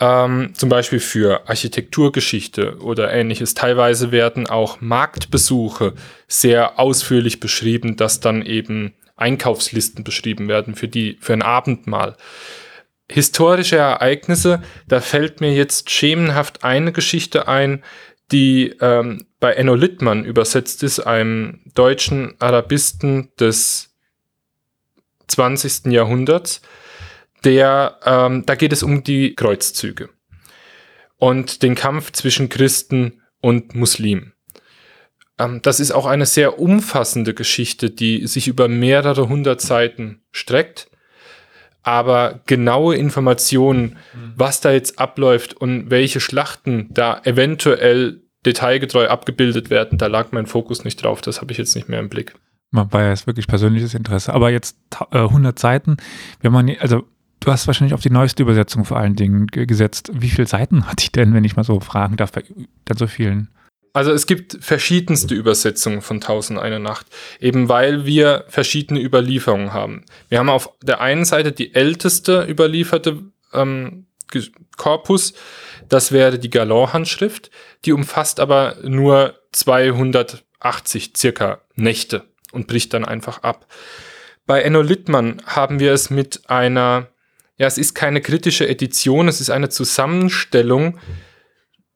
ähm, 0.00 0.52
zum 0.54 0.70
Beispiel 0.70 0.98
für 0.98 1.48
Architekturgeschichte 1.48 2.78
oder 2.78 3.12
ähnliches. 3.12 3.54
Teilweise 3.54 4.10
werden 4.10 4.46
auch 4.48 4.80
Marktbesuche 4.80 5.94
sehr 6.26 6.78
ausführlich 6.78 7.38
beschrieben, 7.38 7.96
dass 7.96 8.20
dann 8.20 8.42
eben 8.42 8.94
Einkaufslisten 9.16 10.02
beschrieben 10.02 10.48
werden 10.48 10.74
für 10.74 10.88
die, 10.88 11.18
für 11.20 11.34
ein 11.34 11.42
Abendmahl. 11.42 12.16
Historische 13.10 13.76
Ereignisse, 13.76 14.62
da 14.88 15.00
fällt 15.00 15.40
mir 15.40 15.52
jetzt 15.52 15.90
schemenhaft 15.90 16.64
eine 16.64 16.92
Geschichte 16.92 17.46
ein, 17.46 17.82
die 18.32 18.74
ähm, 18.80 19.26
bei 19.40 19.52
Enno 19.52 19.74
Littmann 19.74 20.24
übersetzt 20.24 20.82
ist, 20.82 21.00
einem 21.00 21.60
deutschen 21.74 22.34
Arabisten 22.38 23.30
des 23.38 23.90
20. 25.26 25.86
Jahrhunderts 25.86 26.62
der, 27.44 27.98
ähm, 28.04 28.44
da 28.46 28.54
geht 28.54 28.72
es 28.72 28.82
um 28.82 29.02
die 29.02 29.34
Kreuzzüge 29.34 30.10
und 31.16 31.62
den 31.62 31.74
Kampf 31.74 32.12
zwischen 32.12 32.48
Christen 32.48 33.20
und 33.40 33.74
Muslimen. 33.74 34.34
Ähm, 35.40 35.60
das 35.62 35.80
ist 35.80 35.92
auch 35.92 36.06
eine 36.06 36.26
sehr 36.26 36.58
umfassende 36.58 37.34
Geschichte, 37.34 37.90
die 37.90 38.26
sich 38.26 38.48
über 38.48 38.68
mehrere 38.68 39.28
hundert 39.28 39.60
Seiten 39.60 40.22
streckt. 40.30 40.88
Aber 41.82 42.40
genaue 42.44 42.94
Informationen, 42.96 43.96
mhm. 44.12 44.34
was 44.36 44.60
da 44.60 44.70
jetzt 44.70 44.98
abläuft 44.98 45.54
und 45.54 45.90
welche 45.90 46.20
Schlachten 46.20 46.88
da 46.90 47.22
eventuell 47.24 48.20
detailgetreu 48.44 49.08
abgebildet 49.08 49.70
werden, 49.70 49.96
da 49.96 50.06
lag 50.06 50.32
mein 50.32 50.46
Fokus 50.46 50.84
nicht 50.84 51.02
drauf. 51.02 51.22
Das 51.22 51.40
habe 51.40 51.52
ich 51.52 51.58
jetzt 51.58 51.74
nicht 51.74 51.88
mehr 51.88 52.00
im 52.00 52.10
Blick. 52.10 52.34
War 52.72 53.02
ja 53.02 53.08
jetzt 53.08 53.26
wirklich 53.26 53.46
persönliches 53.46 53.94
Interesse. 53.94 54.32
Aber 54.32 54.50
jetzt 54.50 54.76
äh, 55.10 55.18
100 55.18 55.58
Seiten, 55.58 55.96
wenn 56.40 56.52
man, 56.52 56.70
also 56.80 57.04
Du 57.40 57.50
hast 57.50 57.66
wahrscheinlich 57.66 57.94
auf 57.94 58.02
die 58.02 58.10
neueste 58.10 58.42
Übersetzung 58.42 58.84
vor 58.84 58.98
allen 58.98 59.16
Dingen 59.16 59.46
gesetzt. 59.46 60.10
Wie 60.12 60.28
viele 60.28 60.46
Seiten 60.46 60.86
hat 60.86 61.02
die 61.02 61.10
denn, 61.10 61.32
wenn 61.32 61.44
ich 61.44 61.56
mal 61.56 61.64
so 61.64 61.80
fragen 61.80 62.16
darf, 62.16 62.32
bei 62.32 62.44
dann 62.84 62.98
so 62.98 63.06
vielen? 63.06 63.48
Also 63.92 64.12
es 64.12 64.26
gibt 64.26 64.58
verschiedenste 64.60 65.34
Übersetzungen 65.34 66.02
von 66.02 66.20
Tausend 66.20 66.60
eine 66.60 66.78
Nacht, 66.78 67.06
eben 67.40 67.68
weil 67.68 68.04
wir 68.04 68.44
verschiedene 68.48 69.02
Überlieferungen 69.02 69.72
haben. 69.72 70.04
Wir 70.28 70.38
haben 70.38 70.48
auf 70.50 70.70
der 70.82 71.00
einen 71.00 71.24
Seite 71.24 71.50
die 71.50 71.74
älteste 71.74 72.46
überlieferte 72.48 73.18
ähm, 73.52 74.06
Korpus, 74.76 75.32
das 75.88 76.12
wäre 76.12 76.38
die 76.38 76.50
Galon-Handschrift, 76.50 77.50
die 77.84 77.92
umfasst 77.92 78.38
aber 78.38 78.76
nur 78.84 79.34
280 79.52 81.14
circa 81.16 81.62
Nächte 81.74 82.24
und 82.52 82.68
bricht 82.68 82.94
dann 82.94 83.04
einfach 83.04 83.42
ab. 83.42 83.66
Bei 84.46 84.62
Enno 84.62 84.82
Littmann 84.82 85.42
haben 85.46 85.80
wir 85.80 85.92
es 85.92 86.10
mit 86.10 86.48
einer 86.48 87.08
ja, 87.60 87.66
es 87.66 87.76
ist 87.76 87.92
keine 87.92 88.22
kritische 88.22 88.66
Edition, 88.66 89.28
es 89.28 89.42
ist 89.42 89.50
eine 89.50 89.68
Zusammenstellung 89.68 90.98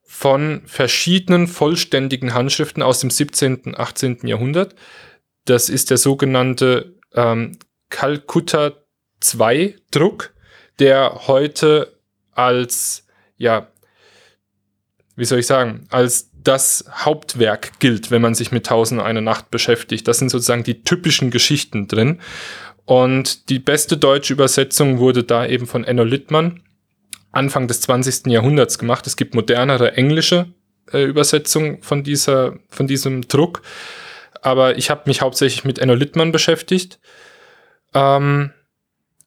von 0.03 0.61
verschiedenen 0.67 1.49
vollständigen 1.49 2.35
Handschriften 2.35 2.83
aus 2.83 3.01
dem 3.01 3.09
17., 3.09 3.75
18. 3.75 4.27
Jahrhundert. 4.27 4.75
Das 5.47 5.71
ist 5.71 5.89
der 5.89 5.97
sogenannte 5.97 6.97
ähm, 7.15 7.57
Calcutta 7.89 8.73
II 9.23 9.77
Druck, 9.91 10.35
der 10.81 11.23
heute 11.29 11.99
als, 12.33 13.07
ja, 13.39 13.69
wie 15.17 15.25
soll 15.25 15.39
ich 15.39 15.47
sagen, 15.47 15.87
als 15.89 16.31
das 16.35 16.85
Hauptwerk 16.93 17.79
gilt, 17.79 18.11
wenn 18.11 18.21
man 18.21 18.35
sich 18.35 18.53
mit 18.53 18.67
Tausend 18.67 19.01
eine 19.01 19.23
Nacht 19.23 19.51
beschäftigt. 19.51 20.07
Das 20.09 20.19
sind 20.19 20.29
sozusagen 20.29 20.63
die 20.63 20.83
typischen 20.83 21.31
Geschichten 21.31 21.89
drin. 21.89 22.21
Und 22.85 23.49
die 23.49 23.59
beste 23.59 23.97
deutsche 23.97 24.33
Übersetzung 24.33 24.99
wurde 24.99 25.25
da 25.25 25.47
eben 25.47 25.67
von 25.67 25.85
Enno 25.85 26.05
Littmann 26.05 26.61
Anfang 27.35 27.67
des 27.67 27.81
20. 27.83 28.27
Jahrhunderts 28.27 28.79
gemacht. 28.79 29.07
Es 29.07 29.17
gibt 29.17 29.35
modernere 29.35 29.97
englische 29.97 30.47
äh, 30.93 31.05
Übersetzungen 31.05 31.83
von, 31.83 32.05
von 32.69 32.87
diesem 32.87 33.29
Druck. 33.29 33.63
Aber 34.41 34.77
ich 34.77 34.91
habe 34.91 35.03
mich 35.07 35.21
hauptsächlich 35.21 35.65
mit 35.65 35.79
Enno 35.79 35.95
Littmann 35.95 36.33
beschäftigt. 36.33 37.01
Ähm, 37.93 38.53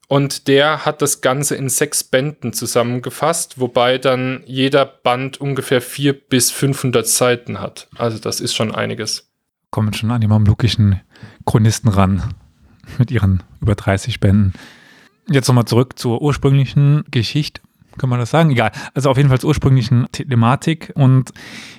und 0.07 0.47
der 0.47 0.85
hat 0.85 1.01
das 1.01 1.19
Ganze 1.19 1.55
in 1.55 1.67
sechs 1.67 2.01
Bänden 2.03 2.53
zusammengefasst, 2.53 3.59
wobei 3.59 3.97
dann 3.97 4.41
jeder 4.45 4.85
Band 4.85 5.41
ungefähr 5.41 5.81
vier 5.81 6.13
bis 6.13 6.49
500 6.49 7.05
Seiten 7.05 7.59
hat. 7.59 7.89
Also 7.97 8.17
das 8.17 8.39
ist 8.39 8.55
schon 8.55 8.73
einiges. 8.73 9.29
Kommen 9.69 9.93
schon 9.93 10.11
an 10.11 10.21
die 10.21 10.27
mamlukischen 10.27 11.01
Chronisten 11.45 11.89
ran 11.89 12.35
mit 12.97 13.11
ihren 13.11 13.43
über 13.61 13.75
30 13.75 14.19
Bänden. 14.19 14.53
Jetzt 15.29 15.47
nochmal 15.47 15.65
zurück 15.65 15.99
zur 15.99 16.21
ursprünglichen 16.21 17.03
Geschichte. 17.11 17.61
Kann 17.97 18.09
man 18.09 18.19
das 18.19 18.29
sagen? 18.29 18.51
Egal. 18.51 18.71
Also 18.93 19.09
auf 19.09 19.17
jeden 19.17 19.29
Fall 19.29 19.39
zur 19.39 19.49
ursprünglichen 19.49 20.07
Thematik. 20.11 20.91
Und 20.95 21.31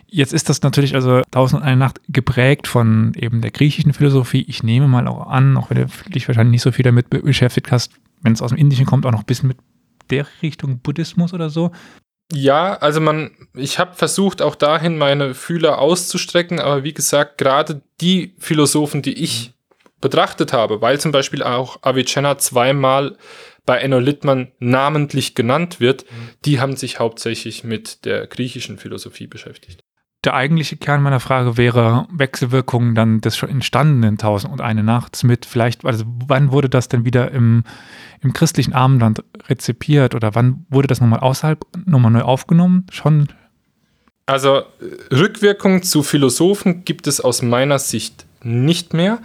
jetzt 0.09 0.33
ist 0.33 0.49
das 0.49 0.63
natürlich 0.63 0.95
also 0.95 1.23
Tausend 1.31 1.63
und 1.63 1.67
eine 1.67 1.77
Nacht 1.77 2.01
geprägt 2.09 2.67
von 2.67 3.13
eben 3.15 3.41
der 3.41 3.53
griechischen 3.53 3.93
Philosophie. 3.93 4.45
Ich 4.49 4.63
nehme 4.63 4.89
mal 4.89 5.07
auch 5.07 5.29
an, 5.29 5.57
auch 5.57 5.71
wenn 5.71 5.79
du 5.79 5.87
dich 6.11 6.27
wahrscheinlich 6.27 6.53
nicht 6.53 6.63
so 6.63 6.73
viel 6.73 6.83
damit 6.83 7.09
beschäftigt 7.09 7.71
hast, 7.71 7.93
wenn 8.23 8.33
es 8.33 8.43
aus 8.43 8.51
dem 8.51 8.59
Indischen 8.59 8.87
kommt, 8.87 9.07
auch 9.07 9.13
noch 9.13 9.21
ein 9.21 9.27
bisschen 9.27 9.49
mit 9.49 9.59
der 10.11 10.27
Richtung 10.43 10.81
Buddhismus 10.81 11.33
oder 11.33 11.51
so. 11.51 11.71
Ja, 12.33 12.75
also 12.75 13.01
man, 13.01 13.31
ich 13.55 13.79
habe 13.79 13.95
versucht, 13.95 14.43
auch 14.43 14.55
dahin 14.55 14.99
meine 14.99 15.35
Fühler 15.35 15.79
auszustrecken, 15.79 16.61
aber 16.61 16.85
wie 16.85 16.93
gesagt, 16.93 17.39
gerade 17.39 17.81
die 18.01 18.35
Philosophen, 18.39 19.01
die 19.01 19.15
ich 19.15 19.55
betrachtet 20.01 20.53
habe, 20.53 20.81
weil 20.81 21.01
zum 21.01 21.13
Beispiel 21.13 21.43
auch 21.43 21.83
Avicenna 21.83 22.39
zweimal 22.39 23.17
bei 23.67 23.79
Enno 23.79 23.99
Littmann 23.99 24.49
namentlich 24.61 25.35
genannt 25.35 25.79
wird, 25.79 26.07
die 26.45 26.59
haben 26.61 26.77
sich 26.77 26.99
hauptsächlich 26.99 27.65
mit 27.65 28.05
der 28.07 28.27
griechischen 28.27 28.79
Philosophie 28.79 29.27
beschäftigt. 29.27 29.85
Der 30.25 30.35
eigentliche 30.35 30.77
Kern 30.77 31.03
meiner 31.03 31.21
Frage 31.21 31.57
wäre 31.57 32.09
Wechselwirkungen 32.11 32.95
dann 32.95 33.21
des 33.21 33.37
schon 33.37 33.51
entstandenen 33.51 34.19
Tausend 34.19 34.53
und 34.53 34.61
eine 34.61 34.83
Nachts 34.83 35.23
mit 35.23 35.47
vielleicht, 35.47 35.85
also 35.85 36.05
wann 36.27 36.51
wurde 36.51 36.69
das 36.69 36.89
denn 36.89 37.05
wieder 37.05 37.31
im, 37.31 37.63
im 38.21 38.33
christlichen 38.33 38.73
Abendland 38.73 39.23
rezipiert 39.49 40.15
oder 40.17 40.35
wann 40.35 40.67
wurde 40.71 40.89
das 40.89 41.01
nochmal 41.01 41.21
außerhalb 41.21 41.61
nochmal 41.87 42.11
neu 42.11 42.23
aufgenommen? 42.23 42.87
Schon? 42.91 43.29
Also 44.27 44.63
Rückwirkungen 45.13 45.83
zu 45.85 46.03
Philosophen 46.03 46.85
gibt 46.85 47.07
es 47.07 47.21
aus 47.21 47.43
meiner 47.43 47.79
Sicht 47.79 48.27
nicht 48.43 48.95
mehr. 48.95 49.21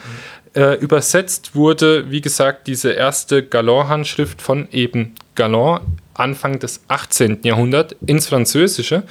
Äh, 0.56 0.76
übersetzt 0.76 1.56
wurde, 1.56 2.12
wie 2.12 2.22
gesagt, 2.22 2.68
diese 2.68 2.92
erste 2.92 3.44
Galon-Handschrift 3.44 4.42
von 4.42 4.68
eben 4.72 5.16
Galon 5.34 5.80
Anfang 6.14 6.60
des 6.60 6.82
18. 6.88 7.40
Jahrhunderts 7.44 7.96
ins 8.06 8.28
Französische. 8.28 9.00
Mhm. 9.00 9.04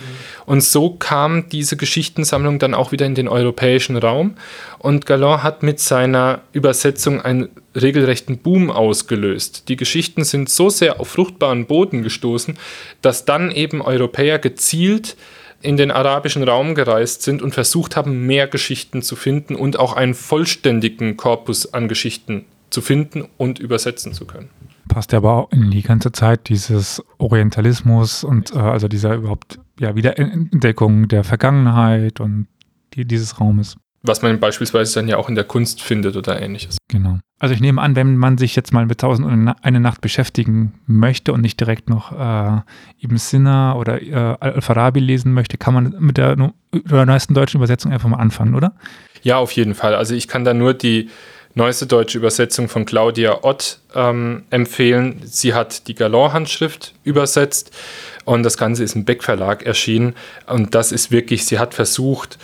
Und 0.46 0.60
so 0.62 0.90
kam 0.90 1.48
diese 1.48 1.76
Geschichtensammlung 1.76 2.58
dann 2.58 2.74
auch 2.74 2.92
wieder 2.92 3.06
in 3.06 3.14
den 3.14 3.28
europäischen 3.28 3.96
Raum. 3.96 4.36
Und 4.78 5.06
Galland 5.06 5.42
hat 5.42 5.62
mit 5.62 5.80
seiner 5.80 6.42
Übersetzung 6.52 7.20
einen 7.20 7.48
regelrechten 7.74 8.38
Boom 8.38 8.70
ausgelöst. 8.70 9.68
Die 9.68 9.76
Geschichten 9.76 10.24
sind 10.24 10.48
so 10.48 10.70
sehr 10.70 11.00
auf 11.00 11.08
fruchtbaren 11.08 11.66
Boden 11.66 12.02
gestoßen, 12.02 12.56
dass 13.00 13.24
dann 13.24 13.50
eben 13.50 13.82
Europäer 13.82 14.38
gezielt 14.38 15.16
in 15.62 15.76
den 15.76 15.90
arabischen 15.90 16.42
Raum 16.42 16.74
gereist 16.74 17.22
sind 17.22 17.42
und 17.42 17.54
versucht 17.54 17.96
haben, 17.96 18.26
mehr 18.26 18.46
Geschichten 18.48 19.02
zu 19.02 19.16
finden 19.16 19.54
und 19.54 19.78
auch 19.78 19.94
einen 19.94 20.14
vollständigen 20.14 21.16
Korpus 21.16 21.72
an 21.72 21.88
Geschichten 21.88 22.44
zu 22.70 22.80
finden 22.80 23.28
und 23.36 23.58
übersetzen 23.58 24.12
zu 24.12 24.26
können. 24.26 24.48
Passt 24.88 25.12
ja 25.12 25.18
aber 25.18 25.32
auch 25.34 25.52
in 25.52 25.70
die 25.70 25.82
ganze 25.82 26.12
Zeit 26.12 26.48
dieses 26.48 27.02
Orientalismus 27.18 28.24
und 28.24 28.54
äh, 28.54 28.58
also 28.58 28.88
dieser 28.88 29.14
überhaupt 29.14 29.58
ja, 29.78 29.94
Wiederentdeckung 29.94 31.08
der 31.08 31.24
Vergangenheit 31.24 32.20
und 32.20 32.48
die, 32.94 33.04
dieses 33.04 33.40
Raumes 33.40 33.76
was 34.02 34.22
man 34.22 34.40
beispielsweise 34.40 34.94
dann 34.94 35.08
ja 35.08 35.16
auch 35.16 35.28
in 35.28 35.34
der 35.34 35.44
Kunst 35.44 35.82
findet 35.82 36.16
oder 36.16 36.40
ähnliches. 36.40 36.76
Genau. 36.88 37.18
Also 37.38 37.54
ich 37.54 37.60
nehme 37.60 37.80
an, 37.80 37.96
wenn 37.96 38.16
man 38.16 38.38
sich 38.38 38.54
jetzt 38.54 38.72
mal 38.72 38.86
mit 38.86 39.00
Tausend 39.00 39.26
und 39.26 39.48
eine 39.62 39.80
Nacht 39.80 40.00
beschäftigen 40.00 40.74
möchte 40.86 41.32
und 41.32 41.40
nicht 41.40 41.58
direkt 41.58 41.88
noch 41.88 42.12
äh, 42.12 42.60
Ibn 43.00 43.16
Sina 43.16 43.74
oder 43.74 44.00
äh, 44.00 44.36
Al-Farabi 44.38 45.00
lesen 45.00 45.32
möchte, 45.34 45.58
kann 45.58 45.74
man 45.74 45.96
mit 45.98 46.18
der, 46.18 46.36
der 46.36 47.06
neuesten 47.06 47.34
deutschen 47.34 47.58
Übersetzung 47.58 47.92
einfach 47.92 48.08
mal 48.08 48.18
anfangen, 48.18 48.54
oder? 48.54 48.74
Ja, 49.22 49.38
auf 49.38 49.52
jeden 49.52 49.74
Fall. 49.74 49.94
Also 49.94 50.14
ich 50.14 50.28
kann 50.28 50.44
da 50.44 50.54
nur 50.54 50.74
die 50.74 51.10
neueste 51.54 51.86
deutsche 51.86 52.18
Übersetzung 52.18 52.68
von 52.68 52.84
Claudia 52.84 53.42
Ott 53.42 53.80
ähm, 53.94 54.44
empfehlen. 54.50 55.20
Sie 55.24 55.54
hat 55.54 55.88
die 55.88 55.94
Galon-Handschrift 55.94 56.94
übersetzt 57.04 57.76
und 58.24 58.42
das 58.42 58.56
Ganze 58.56 58.84
ist 58.84 58.94
im 58.94 59.04
Beck 59.04 59.22
Verlag 59.22 59.64
erschienen. 59.64 60.14
Und 60.46 60.74
das 60.74 60.92
ist 60.92 61.10
wirklich, 61.10 61.44
sie 61.44 61.58
hat 61.58 61.74
versucht, 61.74 62.38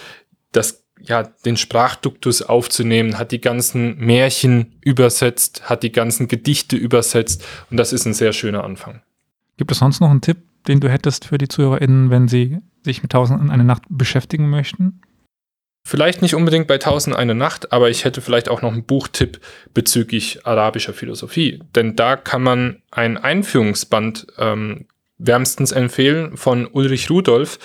das 0.53 0.85
ja, 1.09 1.25
den 1.45 1.57
Sprachduktus 1.57 2.43
aufzunehmen, 2.43 3.19
hat 3.19 3.33
die 3.33 3.41
ganzen 3.41 3.99
Märchen 3.99 4.75
übersetzt, 4.83 5.69
hat 5.69 5.83
die 5.83 5.93
ganzen 5.93 6.29
Gedichte 6.29 6.77
übersetzt 6.77 7.45
und 7.71 7.77
das 7.77 7.93
ist 7.93 8.07
ein 8.07 8.15
sehr 8.15 8.33
schöner 8.33 8.65
Anfang. 8.65 9.03
Gibt 9.57 9.73
es 9.73 9.79
sonst 9.79 10.01
noch 10.01 10.11
einen 10.11 10.21
Tipp, 10.21 10.39
den 10.69 10.81
du 10.81 10.89
hättest 10.89 11.27
für 11.27 11.39
die 11.39 11.49
ZuhörerInnen, 11.49 12.11
wenn 12.11 12.29
sie 12.29 12.59
sich 12.85 13.03
mit 13.03 13.13
Tausend 13.13 13.41
und 13.41 13.51
eine 13.51 13.65
Nacht 13.65 13.83
beschäftigen 13.89 14.49
möchten? 14.51 15.01
Vielleicht 15.85 16.21
nicht 16.21 16.35
unbedingt 16.35 16.67
bei 16.67 16.77
Tausend 16.77 17.17
eine 17.17 17.35
Nacht, 17.35 17.73
aber 17.73 17.89
ich 17.89 18.05
hätte 18.05 18.21
vielleicht 18.21 18.51
auch 18.51 18.61
noch 18.61 18.73
einen 18.73 18.85
Buchtipp 18.85 19.41
bezüglich 19.73 20.47
arabischer 20.47 20.93
Philosophie. 20.93 21.63
Denn 21.75 21.97
da 21.97 22.17
kann 22.17 22.43
man 22.43 22.83
ein 22.91 23.17
Einführungsband 23.17 24.27
ähm, 24.37 24.87
wärmstens 25.17 25.73
empfehlen 25.73 26.37
von 26.37 26.67
Ulrich 26.67 27.11
Rudolf, 27.11 27.59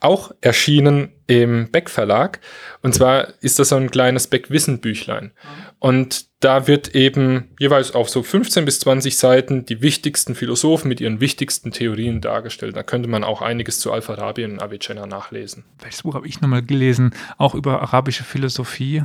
auch 0.00 0.32
erschienen 0.40 1.10
im 1.26 1.70
Beck 1.70 1.90
Verlag. 1.90 2.40
Und 2.82 2.94
zwar 2.94 3.34
ist 3.40 3.58
das 3.58 3.70
so 3.70 3.76
ein 3.76 3.90
kleines 3.90 4.28
Beck-Wissen-Büchlein. 4.28 5.32
Und 5.80 6.26
da 6.40 6.68
wird 6.68 6.94
eben 6.94 7.50
jeweils 7.58 7.94
auf 7.94 8.08
so 8.08 8.22
15 8.22 8.64
bis 8.64 8.80
20 8.80 9.16
Seiten 9.16 9.66
die 9.66 9.82
wichtigsten 9.82 10.34
Philosophen 10.34 10.88
mit 10.88 11.00
ihren 11.00 11.20
wichtigsten 11.20 11.72
Theorien 11.72 12.20
dargestellt. 12.20 12.76
Da 12.76 12.82
könnte 12.82 13.08
man 13.08 13.24
auch 13.24 13.42
einiges 13.42 13.80
zu 13.80 13.92
Al-Farabi 13.92 14.44
und 14.44 14.62
Avicenna 14.62 15.06
nachlesen. 15.06 15.64
Welches 15.80 16.02
Buch 16.02 16.14
habe 16.14 16.28
ich 16.28 16.40
nochmal 16.40 16.62
gelesen? 16.62 17.12
Auch 17.36 17.54
über 17.54 17.82
arabische 17.82 18.24
Philosophie. 18.24 19.02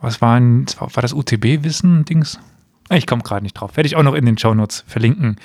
Was 0.00 0.22
war, 0.22 0.36
ein, 0.36 0.66
war 0.78 1.02
das 1.02 1.12
UTB-Wissen-Dings? 1.12 2.38
Ich 2.90 3.06
komme 3.06 3.22
gerade 3.22 3.42
nicht 3.42 3.54
drauf. 3.54 3.76
Werde 3.76 3.86
ich 3.86 3.96
auch 3.96 4.02
noch 4.02 4.14
in 4.14 4.24
den 4.24 4.38
Shownotes 4.38 4.84
verlinken. 4.86 5.36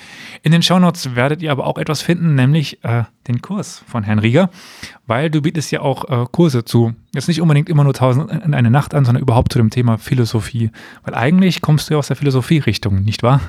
In 0.42 0.52
den 0.52 0.62
Shownotes 0.62 1.14
werdet 1.14 1.42
ihr 1.42 1.52
aber 1.52 1.66
auch 1.66 1.76
etwas 1.76 2.00
finden, 2.00 2.34
nämlich 2.34 2.82
äh, 2.84 3.04
den 3.28 3.42
Kurs 3.42 3.82
von 3.86 4.02
Herrn 4.02 4.18
Rieger, 4.18 4.50
weil 5.06 5.30
du 5.30 5.42
bietest 5.42 5.70
ja 5.70 5.80
auch 5.80 6.08
äh, 6.08 6.26
Kurse 6.30 6.64
zu. 6.64 6.94
Jetzt 7.14 7.28
nicht 7.28 7.42
unbedingt 7.42 7.68
immer 7.68 7.84
nur 7.84 7.92
tausend 7.92 8.30
in 8.30 8.54
eine 8.54 8.70
Nacht 8.70 8.94
an, 8.94 9.04
sondern 9.04 9.22
überhaupt 9.22 9.52
zu 9.52 9.58
dem 9.58 9.70
Thema 9.70 9.98
Philosophie. 9.98 10.70
Weil 11.04 11.14
eigentlich 11.14 11.60
kommst 11.60 11.88
du 11.88 11.94
ja 11.94 11.98
aus 11.98 12.08
der 12.08 12.16
Philosophie-Richtung, 12.16 13.02
nicht 13.02 13.22
wahr? 13.22 13.40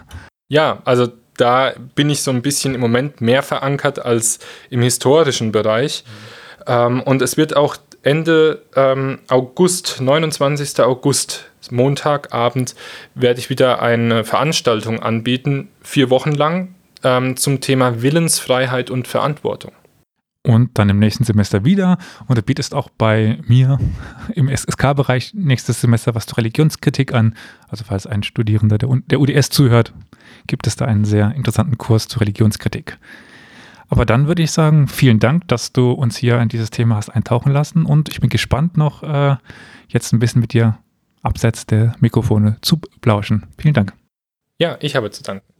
Ja, 0.49 0.81
also 0.83 1.07
da 1.37 1.73
bin 1.95 2.09
ich 2.09 2.21
so 2.21 2.31
ein 2.31 2.41
bisschen 2.41 2.75
im 2.75 2.81
Moment 2.81 3.21
mehr 3.21 3.43
verankert 3.43 4.03
als 4.03 4.39
im 4.69 4.81
historischen 4.81 5.51
Bereich. 5.51 6.03
Mhm. 6.05 6.45
Ähm, 6.67 7.01
und 7.01 7.21
es 7.21 7.37
wird 7.37 7.55
auch 7.55 7.77
Ende 8.05 8.61
ähm, 8.75 9.17
August, 9.29 9.99
29. 9.99 10.79
August, 10.81 11.49
Montagabend, 11.71 12.75
werde 13.15 13.39
ich 13.39 13.49
wieder 13.49 13.81
eine 13.81 14.23
Veranstaltung 14.23 14.99
anbieten, 14.99 15.69
vier 15.81 16.11
Wochen 16.11 16.31
lang, 16.31 16.75
ähm, 17.03 17.35
zum 17.35 17.61
Thema 17.61 18.03
Willensfreiheit 18.03 18.91
und 18.91 19.07
Verantwortung. 19.07 19.71
Und 20.43 20.77
dann 20.77 20.89
im 20.89 20.99
nächsten 20.99 21.23
Semester 21.23 21.65
wieder. 21.65 21.97
Und 22.27 22.37
du 22.37 22.43
bietest 22.43 22.75
auch 22.75 22.89
bei 22.95 23.39
mir 23.47 23.79
im 24.35 24.49
SSK-Bereich 24.49 25.33
nächstes 25.33 25.81
Semester 25.81 26.13
was 26.13 26.27
zur 26.27 26.37
Religionskritik 26.37 27.11
an. 27.11 27.35
Also 27.69 27.85
falls 27.87 28.05
ein 28.05 28.21
Studierender 28.21 28.77
der, 28.77 28.89
der 29.07 29.19
UDS 29.19 29.49
zuhört, 29.49 29.93
gibt 30.45 30.67
es 30.67 30.75
da 30.75 30.85
einen 30.85 31.05
sehr 31.05 31.33
interessanten 31.35 31.79
Kurs 31.79 32.07
zur 32.07 32.21
Religionskritik. 32.21 32.99
Aber 33.89 34.05
dann 34.05 34.27
würde 34.27 34.43
ich 34.43 34.51
sagen, 34.51 34.87
vielen 34.87 35.19
Dank, 35.19 35.47
dass 35.47 35.71
du 35.71 35.91
uns 35.91 36.17
hier 36.17 36.39
in 36.39 36.49
dieses 36.49 36.69
Thema 36.69 36.95
hast 36.95 37.09
eintauchen 37.09 37.51
lassen 37.51 37.85
und 37.85 38.09
ich 38.09 38.19
bin 38.19 38.29
gespannt 38.29 38.77
noch 38.77 39.03
äh, 39.03 39.35
jetzt 39.87 40.11
ein 40.13 40.19
bisschen 40.19 40.41
mit 40.41 40.53
dir 40.53 40.77
abseits 41.21 41.65
der 41.65 41.95
Mikrofone 41.99 42.57
zu 42.61 42.77
plauschen. 43.01 43.45
Vielen 43.57 43.73
Dank. 43.73 43.93
Ja, 44.59 44.77
ich 44.79 44.95
habe 44.95 45.11
zu 45.11 45.23
danken. 45.23 45.54